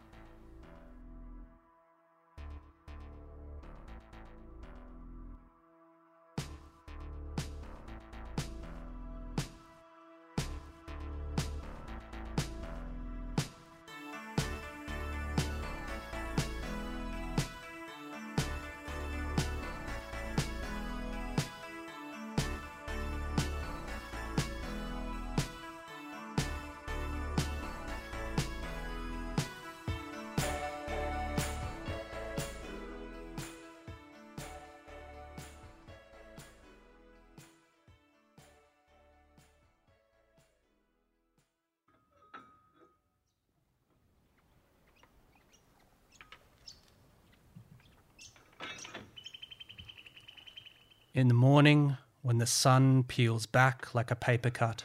In 51.15 51.29
the 51.29 51.35
morning, 51.35 51.97
when 52.23 52.39
the 52.39 52.47
sun 52.47 53.05
peels 53.05 53.47
back 53.47 53.95
like 53.95 54.11
a 54.11 54.17
paper 54.17 54.51
cut, 54.51 54.83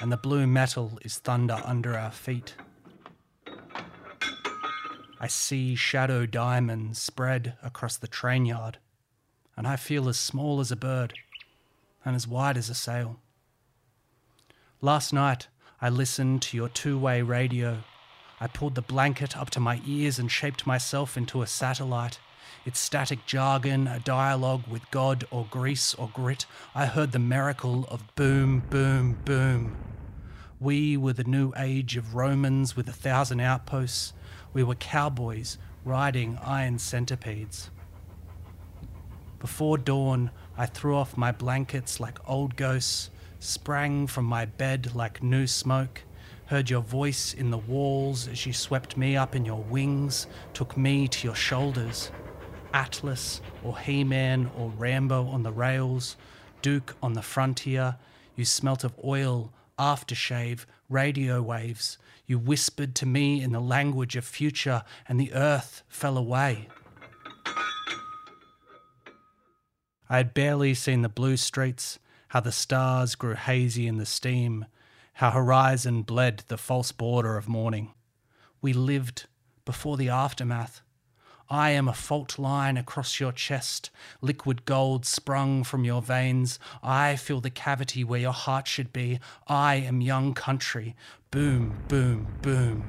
and 0.00 0.10
the 0.10 0.16
blue 0.16 0.46
metal 0.46 0.98
is 1.02 1.18
thunder 1.18 1.60
under 1.66 1.98
our 1.98 2.10
feet, 2.10 2.54
I 5.20 5.26
see 5.26 5.74
shadow 5.74 6.24
diamonds 6.24 6.98
spread 6.98 7.58
across 7.62 7.98
the 7.98 8.06
train 8.06 8.46
yard, 8.46 8.78
and 9.54 9.66
I 9.68 9.76
feel 9.76 10.08
as 10.08 10.18
small 10.18 10.60
as 10.60 10.72
a 10.72 10.76
bird 10.76 11.12
and 12.06 12.16
as 12.16 12.26
wide 12.26 12.56
as 12.56 12.70
a 12.70 12.74
sail. 12.74 13.20
Last 14.80 15.12
night, 15.12 15.48
I 15.78 15.90
listened 15.90 16.40
to 16.42 16.56
your 16.56 16.70
two 16.70 16.98
way 16.98 17.20
radio. 17.20 17.80
I 18.40 18.46
pulled 18.46 18.76
the 18.76 18.80
blanket 18.80 19.36
up 19.36 19.50
to 19.50 19.60
my 19.60 19.82
ears 19.86 20.18
and 20.18 20.32
shaped 20.32 20.66
myself 20.66 21.18
into 21.18 21.42
a 21.42 21.46
satellite. 21.46 22.18
Its 22.64 22.78
static 22.78 23.26
jargon, 23.26 23.86
a 23.86 24.00
dialogue 24.00 24.66
with 24.68 24.90
God 24.90 25.24
or 25.30 25.46
Greece 25.50 25.94
or 25.94 26.10
grit, 26.12 26.46
I 26.74 26.86
heard 26.86 27.12
the 27.12 27.18
miracle 27.18 27.86
of 27.90 28.14
boom, 28.14 28.62
boom, 28.70 29.18
boom. 29.24 29.76
We 30.60 30.96
were 30.96 31.12
the 31.12 31.24
new 31.24 31.52
age 31.56 31.96
of 31.96 32.14
Romans 32.14 32.76
with 32.76 32.88
a 32.88 32.92
thousand 32.92 33.40
outposts. 33.40 34.12
We 34.52 34.62
were 34.62 34.76
cowboys 34.76 35.58
riding 35.84 36.38
iron 36.42 36.78
centipedes. 36.78 37.70
Before 39.38 39.76
dawn, 39.76 40.30
I 40.56 40.66
threw 40.66 40.96
off 40.96 41.16
my 41.18 41.32
blankets 41.32 42.00
like 42.00 42.18
old 42.26 42.56
ghosts, 42.56 43.10
sprang 43.40 44.06
from 44.06 44.24
my 44.24 44.46
bed 44.46 44.94
like 44.94 45.22
new 45.22 45.46
smoke, 45.46 46.02
heard 46.46 46.70
your 46.70 46.80
voice 46.80 47.34
in 47.34 47.50
the 47.50 47.58
walls 47.58 48.26
as 48.26 48.46
you 48.46 48.54
swept 48.54 48.96
me 48.96 49.16
up 49.16 49.34
in 49.34 49.44
your 49.44 49.62
wings, 49.62 50.26
took 50.54 50.76
me 50.76 51.08
to 51.08 51.26
your 51.26 51.36
shoulders. 51.36 52.10
Atlas 52.74 53.40
or 53.62 53.78
He 53.78 54.02
Man 54.04 54.50
or 54.58 54.70
Rambo 54.76 55.28
on 55.28 55.44
the 55.44 55.52
rails, 55.52 56.16
Duke 56.60 56.96
on 57.00 57.12
the 57.12 57.22
frontier, 57.22 57.96
you 58.34 58.44
smelt 58.44 58.82
of 58.82 58.98
oil, 59.02 59.52
aftershave, 59.78 60.66
radio 60.88 61.40
waves. 61.40 61.98
You 62.26 62.38
whispered 62.38 62.94
to 62.96 63.06
me 63.06 63.40
in 63.40 63.52
the 63.52 63.60
language 63.60 64.16
of 64.16 64.24
future, 64.24 64.82
and 65.08 65.20
the 65.20 65.32
earth 65.32 65.84
fell 65.88 66.18
away. 66.18 66.68
I 70.10 70.16
had 70.18 70.34
barely 70.34 70.74
seen 70.74 71.02
the 71.02 71.08
blue 71.08 71.36
streets, 71.36 71.98
how 72.28 72.40
the 72.40 72.52
stars 72.52 73.14
grew 73.14 73.34
hazy 73.34 73.86
in 73.86 73.98
the 73.98 74.06
steam, 74.06 74.66
how 75.14 75.30
horizon 75.30 76.02
bled 76.02 76.42
the 76.48 76.58
false 76.58 76.90
border 76.90 77.36
of 77.36 77.48
morning. 77.48 77.92
We 78.60 78.72
lived 78.72 79.26
before 79.64 79.96
the 79.96 80.08
aftermath. 80.08 80.80
I 81.50 81.70
am 81.70 81.88
a 81.88 81.92
fault 81.92 82.38
line 82.38 82.76
across 82.76 83.20
your 83.20 83.32
chest, 83.32 83.90
liquid 84.20 84.64
gold 84.64 85.04
sprung 85.04 85.62
from 85.62 85.84
your 85.84 86.00
veins. 86.00 86.58
I 86.82 87.16
fill 87.16 87.40
the 87.40 87.50
cavity 87.50 88.02
where 88.02 88.20
your 88.20 88.32
heart 88.32 88.66
should 88.66 88.92
be. 88.92 89.20
I 89.46 89.76
am 89.76 90.00
young 90.00 90.32
country. 90.32 90.96
Boom, 91.30 91.82
boom, 91.88 92.26
boom. 92.40 92.84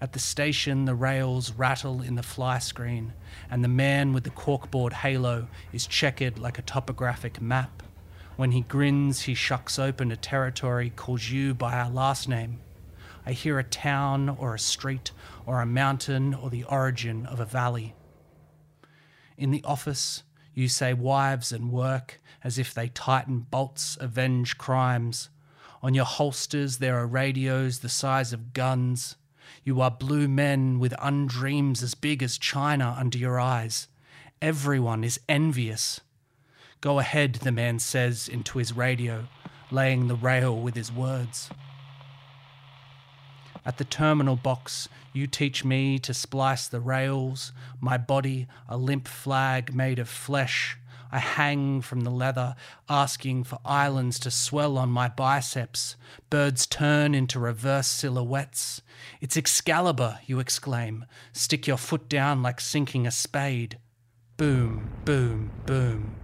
At 0.00 0.12
the 0.12 0.18
station, 0.18 0.84
the 0.84 0.94
rails 0.94 1.52
rattle 1.52 2.02
in 2.02 2.14
the 2.14 2.22
fly 2.22 2.58
screen, 2.58 3.14
and 3.50 3.64
the 3.64 3.68
man 3.68 4.12
with 4.12 4.24
the 4.24 4.30
corkboard 4.30 4.92
halo 4.92 5.48
is 5.72 5.86
checkered 5.86 6.38
like 6.38 6.58
a 6.58 6.62
topographic 6.62 7.40
map. 7.40 7.82
When 8.36 8.52
he 8.52 8.60
grins, 8.60 9.22
he 9.22 9.34
shucks 9.34 9.78
open 9.78 10.12
a 10.12 10.16
territory, 10.16 10.92
calls 10.94 11.30
you 11.30 11.54
by 11.54 11.74
our 11.74 11.90
last 11.90 12.28
name. 12.28 12.60
I 13.26 13.32
hear 13.32 13.58
a 13.58 13.64
town 13.64 14.28
or 14.28 14.54
a 14.54 14.58
street 14.58 15.12
or 15.46 15.60
a 15.60 15.66
mountain 15.66 16.34
or 16.34 16.50
the 16.50 16.64
origin 16.64 17.26
of 17.26 17.40
a 17.40 17.44
valley. 17.44 17.94
In 19.36 19.50
the 19.50 19.64
office, 19.64 20.22
you 20.54 20.68
say 20.68 20.94
wives 20.94 21.52
and 21.52 21.72
work 21.72 22.20
as 22.42 22.58
if 22.58 22.72
they 22.72 22.88
tighten 22.88 23.40
bolts, 23.40 23.96
avenge 24.00 24.58
crimes. 24.58 25.30
On 25.82 25.94
your 25.94 26.04
holsters, 26.04 26.78
there 26.78 26.98
are 26.98 27.06
radios 27.06 27.80
the 27.80 27.88
size 27.88 28.32
of 28.32 28.52
guns. 28.52 29.16
You 29.64 29.80
are 29.80 29.90
blue 29.90 30.28
men 30.28 30.78
with 30.78 30.92
undreams 30.92 31.82
as 31.82 31.94
big 31.94 32.22
as 32.22 32.38
China 32.38 32.94
under 32.98 33.18
your 33.18 33.40
eyes. 33.40 33.88
Everyone 34.40 35.04
is 35.04 35.20
envious. 35.28 36.00
Go 36.80 36.98
ahead, 36.98 37.34
the 37.36 37.52
man 37.52 37.78
says 37.78 38.28
into 38.28 38.58
his 38.58 38.76
radio, 38.76 39.26
laying 39.70 40.06
the 40.06 40.14
rail 40.14 40.56
with 40.58 40.74
his 40.74 40.92
words. 40.92 41.50
At 43.66 43.78
the 43.78 43.84
terminal 43.84 44.36
box, 44.36 44.88
you 45.12 45.26
teach 45.26 45.64
me 45.64 45.98
to 46.00 46.12
splice 46.12 46.68
the 46.68 46.80
rails, 46.80 47.52
my 47.80 47.96
body 47.96 48.46
a 48.68 48.76
limp 48.76 49.08
flag 49.08 49.74
made 49.74 49.98
of 49.98 50.08
flesh. 50.08 50.76
I 51.10 51.18
hang 51.18 51.80
from 51.80 52.00
the 52.00 52.10
leather, 52.10 52.56
asking 52.88 53.44
for 53.44 53.60
islands 53.64 54.18
to 54.20 54.30
swell 54.30 54.76
on 54.76 54.90
my 54.90 55.08
biceps. 55.08 55.94
Birds 56.28 56.66
turn 56.66 57.14
into 57.14 57.38
reverse 57.38 57.86
silhouettes. 57.86 58.82
It's 59.20 59.36
Excalibur, 59.36 60.18
you 60.26 60.40
exclaim. 60.40 61.06
Stick 61.32 61.68
your 61.68 61.76
foot 61.76 62.08
down 62.08 62.42
like 62.42 62.60
sinking 62.60 63.06
a 63.06 63.12
spade. 63.12 63.78
Boom, 64.36 64.90
boom, 65.04 65.52
boom. 65.64 66.16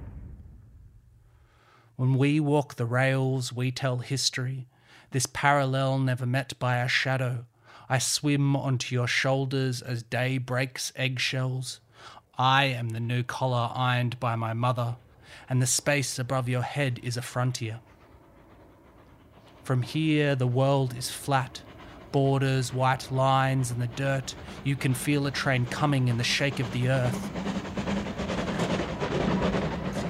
When 1.95 2.15
we 2.15 2.41
walk 2.41 2.75
the 2.75 2.87
rails, 2.87 3.53
we 3.53 3.71
tell 3.71 3.99
history. 3.99 4.67
This 5.13 5.27
parallel 5.27 5.99
never 5.99 6.25
met 6.25 6.57
by 6.61 6.77
a 6.77 6.87
shadow. 6.87 7.45
I 7.89 7.99
swim 7.99 8.55
onto 8.55 8.95
your 8.95 9.09
shoulders 9.09 9.83
as 9.83 10.05
day 10.05 10.39
breaks 10.39 10.93
eggshells. 10.95 11.81
I 12.39 12.67
am 12.67 12.91
the 12.91 13.01
new 13.01 13.25
collar 13.25 13.73
ironed 13.75 14.21
by 14.21 14.37
my 14.37 14.53
mother, 14.53 14.97
and 15.49 15.61
the 15.61 15.67
space 15.67 16.17
above 16.19 16.49
your 16.49 16.63
head 16.63 17.01
is 17.03 17.17
a 17.17 17.23
frontier. 17.23 17.81
From 19.65 19.83
here, 19.83 20.37
the 20.37 20.47
world 20.47 20.97
is 20.97 21.11
flat, 21.11 21.63
borders, 22.13 22.73
white 22.73 23.11
lines, 23.11 23.73
and 23.73 23.83
the 23.83 23.89
dirt. 23.89 24.37
You 24.63 24.77
can 24.77 24.95
feel 24.95 25.27
a 25.27 25.33
train 25.33 25.67
coming 25.67 26.07
in 26.07 26.19
the 26.19 26.25
shake 26.25 26.61
of 26.61 26.73
the 26.73 26.89
earth. 26.89 27.31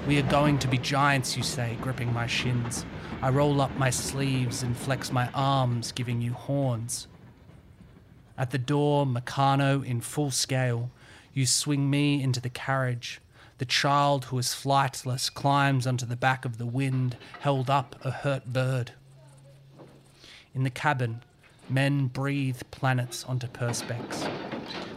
We 0.06 0.18
are 0.18 0.30
going 0.30 0.58
to 0.58 0.68
be 0.68 0.76
giants, 0.76 1.38
you 1.38 1.42
say, 1.42 1.78
gripping 1.80 2.12
my 2.12 2.26
shins. 2.26 2.84
I 3.22 3.28
roll 3.28 3.60
up 3.60 3.76
my 3.76 3.90
sleeves 3.90 4.62
and 4.62 4.74
flex 4.74 5.12
my 5.12 5.28
arms, 5.34 5.92
giving 5.92 6.22
you 6.22 6.32
horns. 6.32 7.06
At 8.38 8.50
the 8.50 8.58
door, 8.58 9.04
Meccano 9.04 9.84
in 9.84 10.00
full 10.00 10.30
scale, 10.30 10.90
you 11.34 11.44
swing 11.44 11.90
me 11.90 12.22
into 12.22 12.40
the 12.40 12.48
carriage. 12.48 13.20
The 13.58 13.66
child 13.66 14.26
who 14.26 14.38
is 14.38 14.48
flightless 14.48 15.32
climbs 15.32 15.86
onto 15.86 16.06
the 16.06 16.16
back 16.16 16.46
of 16.46 16.56
the 16.56 16.64
wind, 16.64 17.18
held 17.40 17.68
up 17.68 17.94
a 18.02 18.10
hurt 18.10 18.46
bird. 18.46 18.92
In 20.54 20.64
the 20.64 20.70
cabin, 20.70 21.22
men 21.68 22.06
breathe 22.06 22.62
planets 22.70 23.22
onto 23.24 23.48
perspex. 23.48 24.49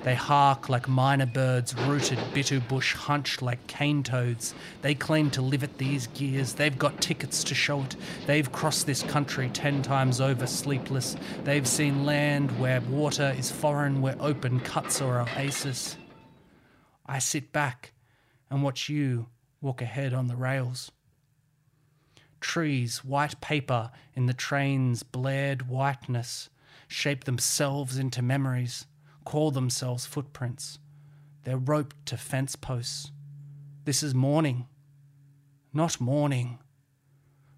They 0.03 0.15
hark 0.15 0.67
like 0.67 0.89
myna 0.89 1.25
birds, 1.25 1.73
rooted 1.75 2.19
bitter 2.33 2.59
bush, 2.59 2.93
hunched 2.93 3.41
like 3.41 3.65
cane 3.67 4.03
toads. 4.03 4.53
They 4.81 4.95
claim 4.95 5.31
to 5.31 5.41
live 5.41 5.63
at 5.63 5.77
these 5.77 6.07
gears. 6.07 6.53
They've 6.53 6.77
got 6.77 6.99
tickets 6.99 7.41
to 7.45 7.55
show 7.55 7.83
it. 7.83 7.95
They've 8.27 8.51
crossed 8.51 8.85
this 8.85 9.01
country 9.03 9.49
ten 9.53 9.81
times 9.81 10.19
over, 10.19 10.45
sleepless. 10.45 11.15
They've 11.45 11.67
seen 11.67 12.05
land 12.05 12.59
where 12.59 12.81
water 12.81 13.33
is 13.37 13.49
foreign, 13.49 14.01
where 14.01 14.17
open 14.19 14.59
cuts 14.59 15.01
are 15.01 15.21
oasis. 15.21 15.95
I 17.05 17.19
sit 17.19 17.53
back 17.53 17.93
and 18.49 18.61
watch 18.61 18.89
you 18.89 19.27
walk 19.61 19.81
ahead 19.81 20.13
on 20.13 20.27
the 20.27 20.35
rails. 20.35 20.91
Trees, 22.41 23.05
white 23.05 23.39
paper 23.39 23.89
in 24.15 24.25
the 24.25 24.33
train's 24.33 25.01
blared 25.01 25.69
whiteness, 25.69 26.49
shape 26.89 27.23
themselves 27.23 27.97
into 27.97 28.21
memories 28.21 28.85
call 29.25 29.51
themselves 29.51 30.05
footprints. 30.05 30.79
They're 31.43 31.57
roped 31.57 32.05
to 32.07 32.17
fence 32.17 32.55
posts. 32.55 33.11
This 33.85 34.01
is 34.01 34.15
morning, 34.15 34.67
not 35.73 35.99
morning. 35.99 36.59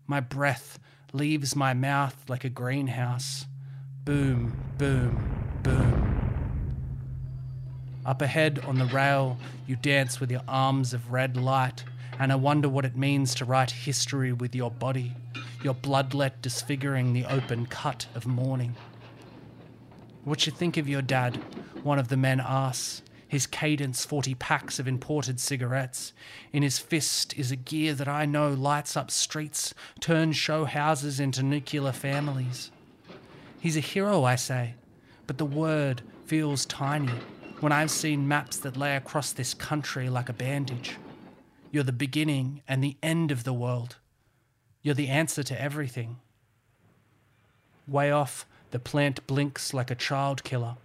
My 0.08 0.20
breath 0.20 0.80
leaves 1.14 1.56
my 1.56 1.74
mouth 1.74 2.16
like 2.28 2.44
a 2.44 2.50
greenhouse. 2.50 3.46
Boom, 4.04 4.56
boom, 4.78 5.60
boom. 5.64 6.06
Up 8.06 8.22
ahead 8.22 8.60
on 8.66 8.78
the 8.78 8.86
rail, 8.86 9.38
you 9.66 9.76
dance 9.76 10.20
with 10.20 10.30
your 10.30 10.44
arms 10.48 10.94
of 10.94 11.12
red 11.12 11.38
light, 11.38 11.84
and 12.20 12.32
I 12.32 12.36
wonder 12.36 12.70
what 12.70 12.86
it 12.86 12.96
means 12.96 13.34
to 13.36 13.46
write 13.46 13.72
history 13.72 14.32
with 14.32 14.56
your 14.56 14.70
body, 14.70 15.14
your 15.64 15.74
bloodlet 15.74 16.34
disfiguring 16.42 17.14
the 17.14 17.26
open 17.26 17.66
cut 17.66 18.06
of 18.14 18.28
morning. 18.28 18.76
What 20.26 20.48
you 20.48 20.52
think 20.52 20.78
of 20.78 20.90
your 20.90 21.04
dad? 21.04 21.36
One 21.84 22.00
of 22.00 22.08
the 22.08 22.18
men 22.18 22.42
asks. 22.44 23.04
His 23.28 23.46
cadence 23.46 24.06
40 24.06 24.34
packs 24.36 24.80
of 24.80 24.88
imported 24.88 25.40
cigarettes. 25.40 26.14
In 26.52 26.64
his 26.64 26.80
fist 26.80 27.38
is 27.38 27.52
a 27.52 27.56
gear 27.56 27.94
that 27.94 28.08
I 28.08 28.26
know 28.26 28.50
lights 28.50 28.98
up 28.98 29.12
streets, 29.12 29.76
turns 30.00 30.36
show 30.36 30.66
houses 30.66 31.20
into 31.20 31.44
nuclear 31.44 31.92
families. 31.92 32.72
He's 33.60 33.78
a 33.78 33.82
hero, 33.82 34.24
I 34.24 34.36
say, 34.36 34.74
but 35.28 35.38
the 35.38 35.46
word 35.46 36.02
feels 36.26 36.66
tiny 36.66 37.14
when 37.60 37.72
I've 37.72 37.92
seen 37.92 38.28
maps 38.28 38.58
that 38.58 38.78
lay 38.78 38.96
across 38.96 39.32
this 39.32 39.54
country 39.54 40.10
like 40.10 40.30
a 40.30 40.34
bandage. 40.34 40.98
You're 41.72 41.84
the 41.84 41.92
beginning 41.92 42.64
and 42.68 42.84
the 42.84 42.98
end 43.04 43.32
of 43.32 43.44
the 43.44 43.54
world. 43.54 43.98
You're 44.82 44.96
the 44.96 45.10
answer 45.10 45.44
to 45.44 45.62
everything. 45.62 46.18
Way 47.88 48.12
off, 48.12 48.48
the 48.76 48.80
plant 48.80 49.26
blinks 49.26 49.74
like 49.74 49.90
a 49.90 49.96
child 49.96 50.44
killer. 50.44 50.76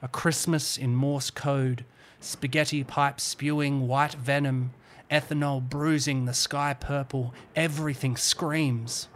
A 0.00 0.06
Christmas 0.06 0.78
in 0.78 0.94
Morse 0.94 1.30
code, 1.30 1.84
spaghetti 2.20 2.84
pipe 2.84 3.20
spewing 3.20 3.88
white 3.88 4.14
venom, 4.14 4.70
ethanol 5.10 5.60
bruising 5.60 6.26
the 6.26 6.32
sky 6.32 6.76
purple, 6.78 7.34
everything 7.56 8.16
screams. 8.16 9.08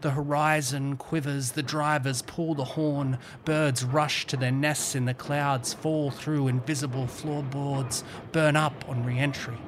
The 0.00 0.12
horizon 0.12 0.96
quivers, 0.96 1.52
the 1.52 1.62
drivers 1.62 2.22
pull 2.22 2.54
the 2.54 2.64
horn, 2.64 3.18
birds 3.44 3.84
rush 3.84 4.26
to 4.28 4.38
their 4.38 4.50
nests 4.50 4.94
in 4.94 5.04
the 5.04 5.12
clouds, 5.12 5.74
fall 5.74 6.10
through 6.10 6.48
invisible 6.48 7.06
floorboards, 7.06 8.02
burn 8.32 8.56
up 8.56 8.88
on 8.88 9.04
re 9.04 9.18
entry. 9.18 9.58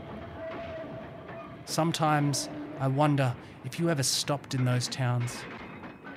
Sometimes 1.66 2.48
I 2.80 2.88
wonder 2.88 3.36
if 3.66 3.78
you 3.78 3.90
ever 3.90 4.02
stopped 4.02 4.54
in 4.54 4.64
those 4.64 4.88
towns 4.88 5.36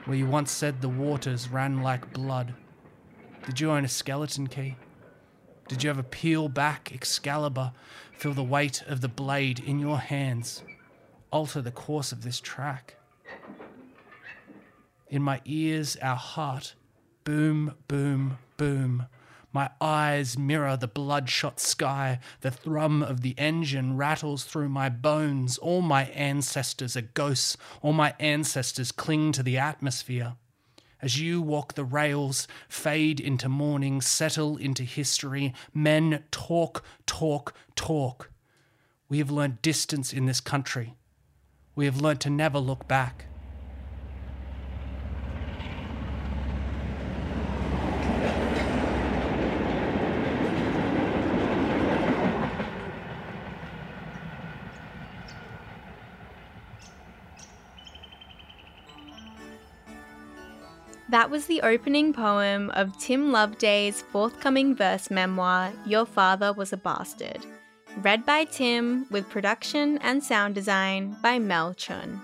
where 0.06 0.18
you 0.18 0.26
once 0.26 0.52
said 0.52 0.82
the 0.82 0.90
waters 0.90 1.50
ran 1.50 1.82
like 1.82 2.14
blood. 2.14 2.54
Did 3.46 3.60
you 3.60 3.72
own 3.72 3.86
a 3.86 3.90
skeleton 3.90 4.48
key? 4.48 4.76
Did 5.68 5.84
you 5.84 5.90
ever 5.90 6.04
peel 6.04 6.50
back 6.50 6.92
Excalibur, 6.94 7.72
feel 8.18 8.34
the 8.34 8.44
weight 8.44 8.84
of 8.88 9.02
the 9.02 9.08
blade 9.08 9.60
in 9.60 9.80
your 9.80 9.98
hands, 9.98 10.64
alter 11.32 11.62
the 11.62 11.72
course 11.72 12.12
of 12.12 12.24
this 12.24 12.40
track? 12.40 12.96
In 15.10 15.22
my 15.22 15.42
ears, 15.46 15.96
our 16.02 16.16
heart, 16.16 16.76
boom, 17.24 17.76
boom, 17.88 18.40
boom, 18.58 19.08
my 19.54 19.70
eyes 19.80 20.38
mirror 20.38 20.76
the 20.76 20.88
bloodshot 20.88 21.60
sky. 21.60 22.20
The 22.42 22.52
thrum 22.52 23.04
of 23.04 23.22
the 23.22 23.36
engine 23.38 23.96
rattles 23.96 24.44
through 24.44 24.70
my 24.70 24.90
bones. 24.90 25.58
All 25.60 25.82
my 25.82 26.06
ancestors 26.06 26.98
are 26.98 27.02
ghosts. 27.02 27.56
All 27.82 27.94
my 27.94 28.16
ancestors 28.20 28.92
cling 28.92 29.32
to 29.34 29.44
the 29.44 29.58
atmosphere. 29.58 30.34
As 31.02 31.20
you 31.20 31.42
walk 31.42 31.74
the 31.74 31.84
rails, 31.84 32.48
fade 32.68 33.20
into 33.20 33.50
morning, 33.50 34.02
settle 34.02 34.58
into 34.58 34.84
history, 34.84 35.54
men 35.74 36.24
talk, 36.32 36.84
talk, 37.06 37.54
talk. 37.76 38.32
We 39.10 39.20
have 39.20 39.30
learnt 39.30 39.62
distance 39.62 40.14
in 40.14 40.26
this 40.26 40.40
country. 40.40 40.96
We 41.76 41.86
have 41.86 42.02
learnt 42.02 42.22
to 42.22 42.30
never 42.30 42.58
look 42.58 42.88
back. 42.88 43.26
That 61.14 61.30
was 61.30 61.46
the 61.46 61.62
opening 61.62 62.12
poem 62.12 62.72
of 62.72 62.98
Tim 62.98 63.32
Loveday's 63.32 64.02
forthcoming 64.02 64.76
verse 64.76 65.12
memoir, 65.12 65.72
Your 65.86 66.08
Father 66.08 66.52
Was 66.54 66.74
a 66.74 66.78
Bastard, 66.78 67.46
read 67.98 68.26
by 68.26 68.46
Tim 68.46 69.06
with 69.12 69.30
production 69.30 70.00
and 70.00 70.24
sound 70.24 70.56
design 70.56 71.16
by 71.22 71.38
Mel 71.38 71.76
Chun. 71.76 72.20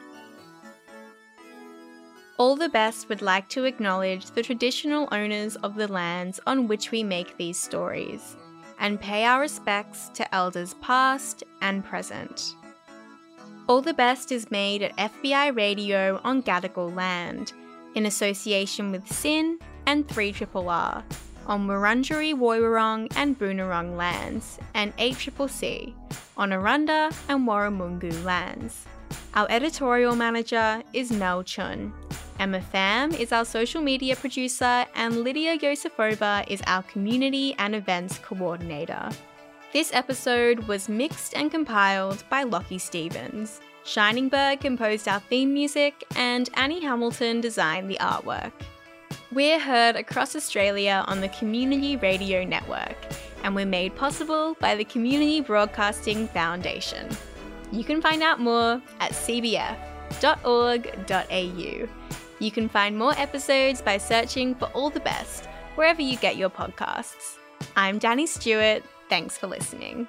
All 2.39 2.55
the 2.55 2.67
Best 2.67 3.09
would 3.09 3.21
like 3.21 3.47
to 3.49 3.65
acknowledge 3.65 4.31
the 4.31 4.41
traditional 4.41 5.07
owners 5.11 5.55
of 5.57 5.75
the 5.75 5.87
lands 5.87 6.39
on 6.47 6.67
which 6.67 6.89
we 6.89 7.03
make 7.03 7.37
these 7.37 7.59
stories 7.59 8.37
and 8.79 8.99
pay 8.99 9.23
our 9.23 9.41
respects 9.41 10.09
to 10.15 10.33
elders 10.33 10.73
past 10.81 11.43
and 11.61 11.85
present. 11.85 12.55
All 13.67 13.83
the 13.83 13.93
Best 13.93 14.31
is 14.31 14.49
made 14.49 14.81
at 14.81 14.97
FBI 14.97 15.55
Radio 15.55 16.19
on 16.23 16.41
Gadigal 16.41 16.95
land 16.95 17.53
in 17.95 18.05
association 18.05 18.91
with 18.91 19.11
SYN 19.11 19.59
and 19.85 20.07
3RRR 20.07 21.03
on 21.47 21.67
Wurundjeri 21.67 22.33
Woiwurrung 22.33 23.11
and 23.15 23.37
Boonwurrung 23.37 23.97
lands 23.97 24.59
and 24.75 24.95
8CCC 24.97 25.93
on 26.37 26.51
Arunda 26.51 27.13
and 27.27 27.47
Warumungu 27.47 28.23
lands. 28.23 28.85
Our 29.33 29.47
editorial 29.49 30.15
manager 30.15 30.83
is 30.93 31.11
Mel 31.11 31.43
Chun. 31.43 31.91
Emma 32.39 32.61
Pham 32.73 33.19
is 33.19 33.33
our 33.33 33.43
social 33.43 33.81
media 33.81 34.15
producer, 34.15 34.85
and 34.95 35.23
Lydia 35.23 35.57
Yosefova 35.57 36.47
is 36.47 36.61
our 36.67 36.83
community 36.83 37.53
and 37.57 37.75
events 37.75 38.17
coordinator. 38.19 39.09
This 39.73 39.91
episode 39.93 40.59
was 40.67 40.87
mixed 40.87 41.35
and 41.35 41.51
compiled 41.51 42.23
by 42.29 42.43
Lockie 42.43 42.77
Stevens. 42.77 43.59
Shiningberg 43.89 44.61
composed 44.61 45.07
our 45.07 45.19
theme 45.19 45.51
music, 45.51 46.05
and 46.15 46.47
Annie 46.53 46.79
Hamilton 46.79 47.41
designed 47.41 47.89
the 47.89 47.97
artwork. 47.99 48.51
We're 49.31 49.59
heard 49.59 49.95
across 49.95 50.35
Australia 50.35 51.03
on 51.07 51.21
the 51.21 51.29
Community 51.29 51.95
Radio 51.95 52.43
Network, 52.43 52.95
and 53.43 53.55
we're 53.55 53.65
made 53.65 53.95
possible 53.95 54.55
by 54.59 54.75
the 54.75 54.85
Community 54.85 55.41
Broadcasting 55.41 56.27
Foundation. 56.27 57.09
You 57.71 57.83
can 57.83 57.99
find 57.99 58.21
out 58.21 58.39
more 58.39 58.79
at 58.99 59.13
cbf.org.au. 59.13 59.77
You 62.39 62.51
can 62.51 62.69
find 62.69 62.95
more 62.95 63.13
episodes 63.17 63.81
by 63.81 63.97
searching 63.97 64.53
for 64.53 64.65
All 64.75 64.91
the 64.91 64.99
Best 64.99 65.47
wherever 65.73 66.03
you 66.03 66.15
get 66.17 66.37
your 66.37 66.51
podcasts. 66.51 67.37
I'm 67.75 67.97
Danny 67.97 68.27
Stewart. 68.27 68.83
Thanks 69.09 69.35
for 69.35 69.47
listening. 69.47 70.07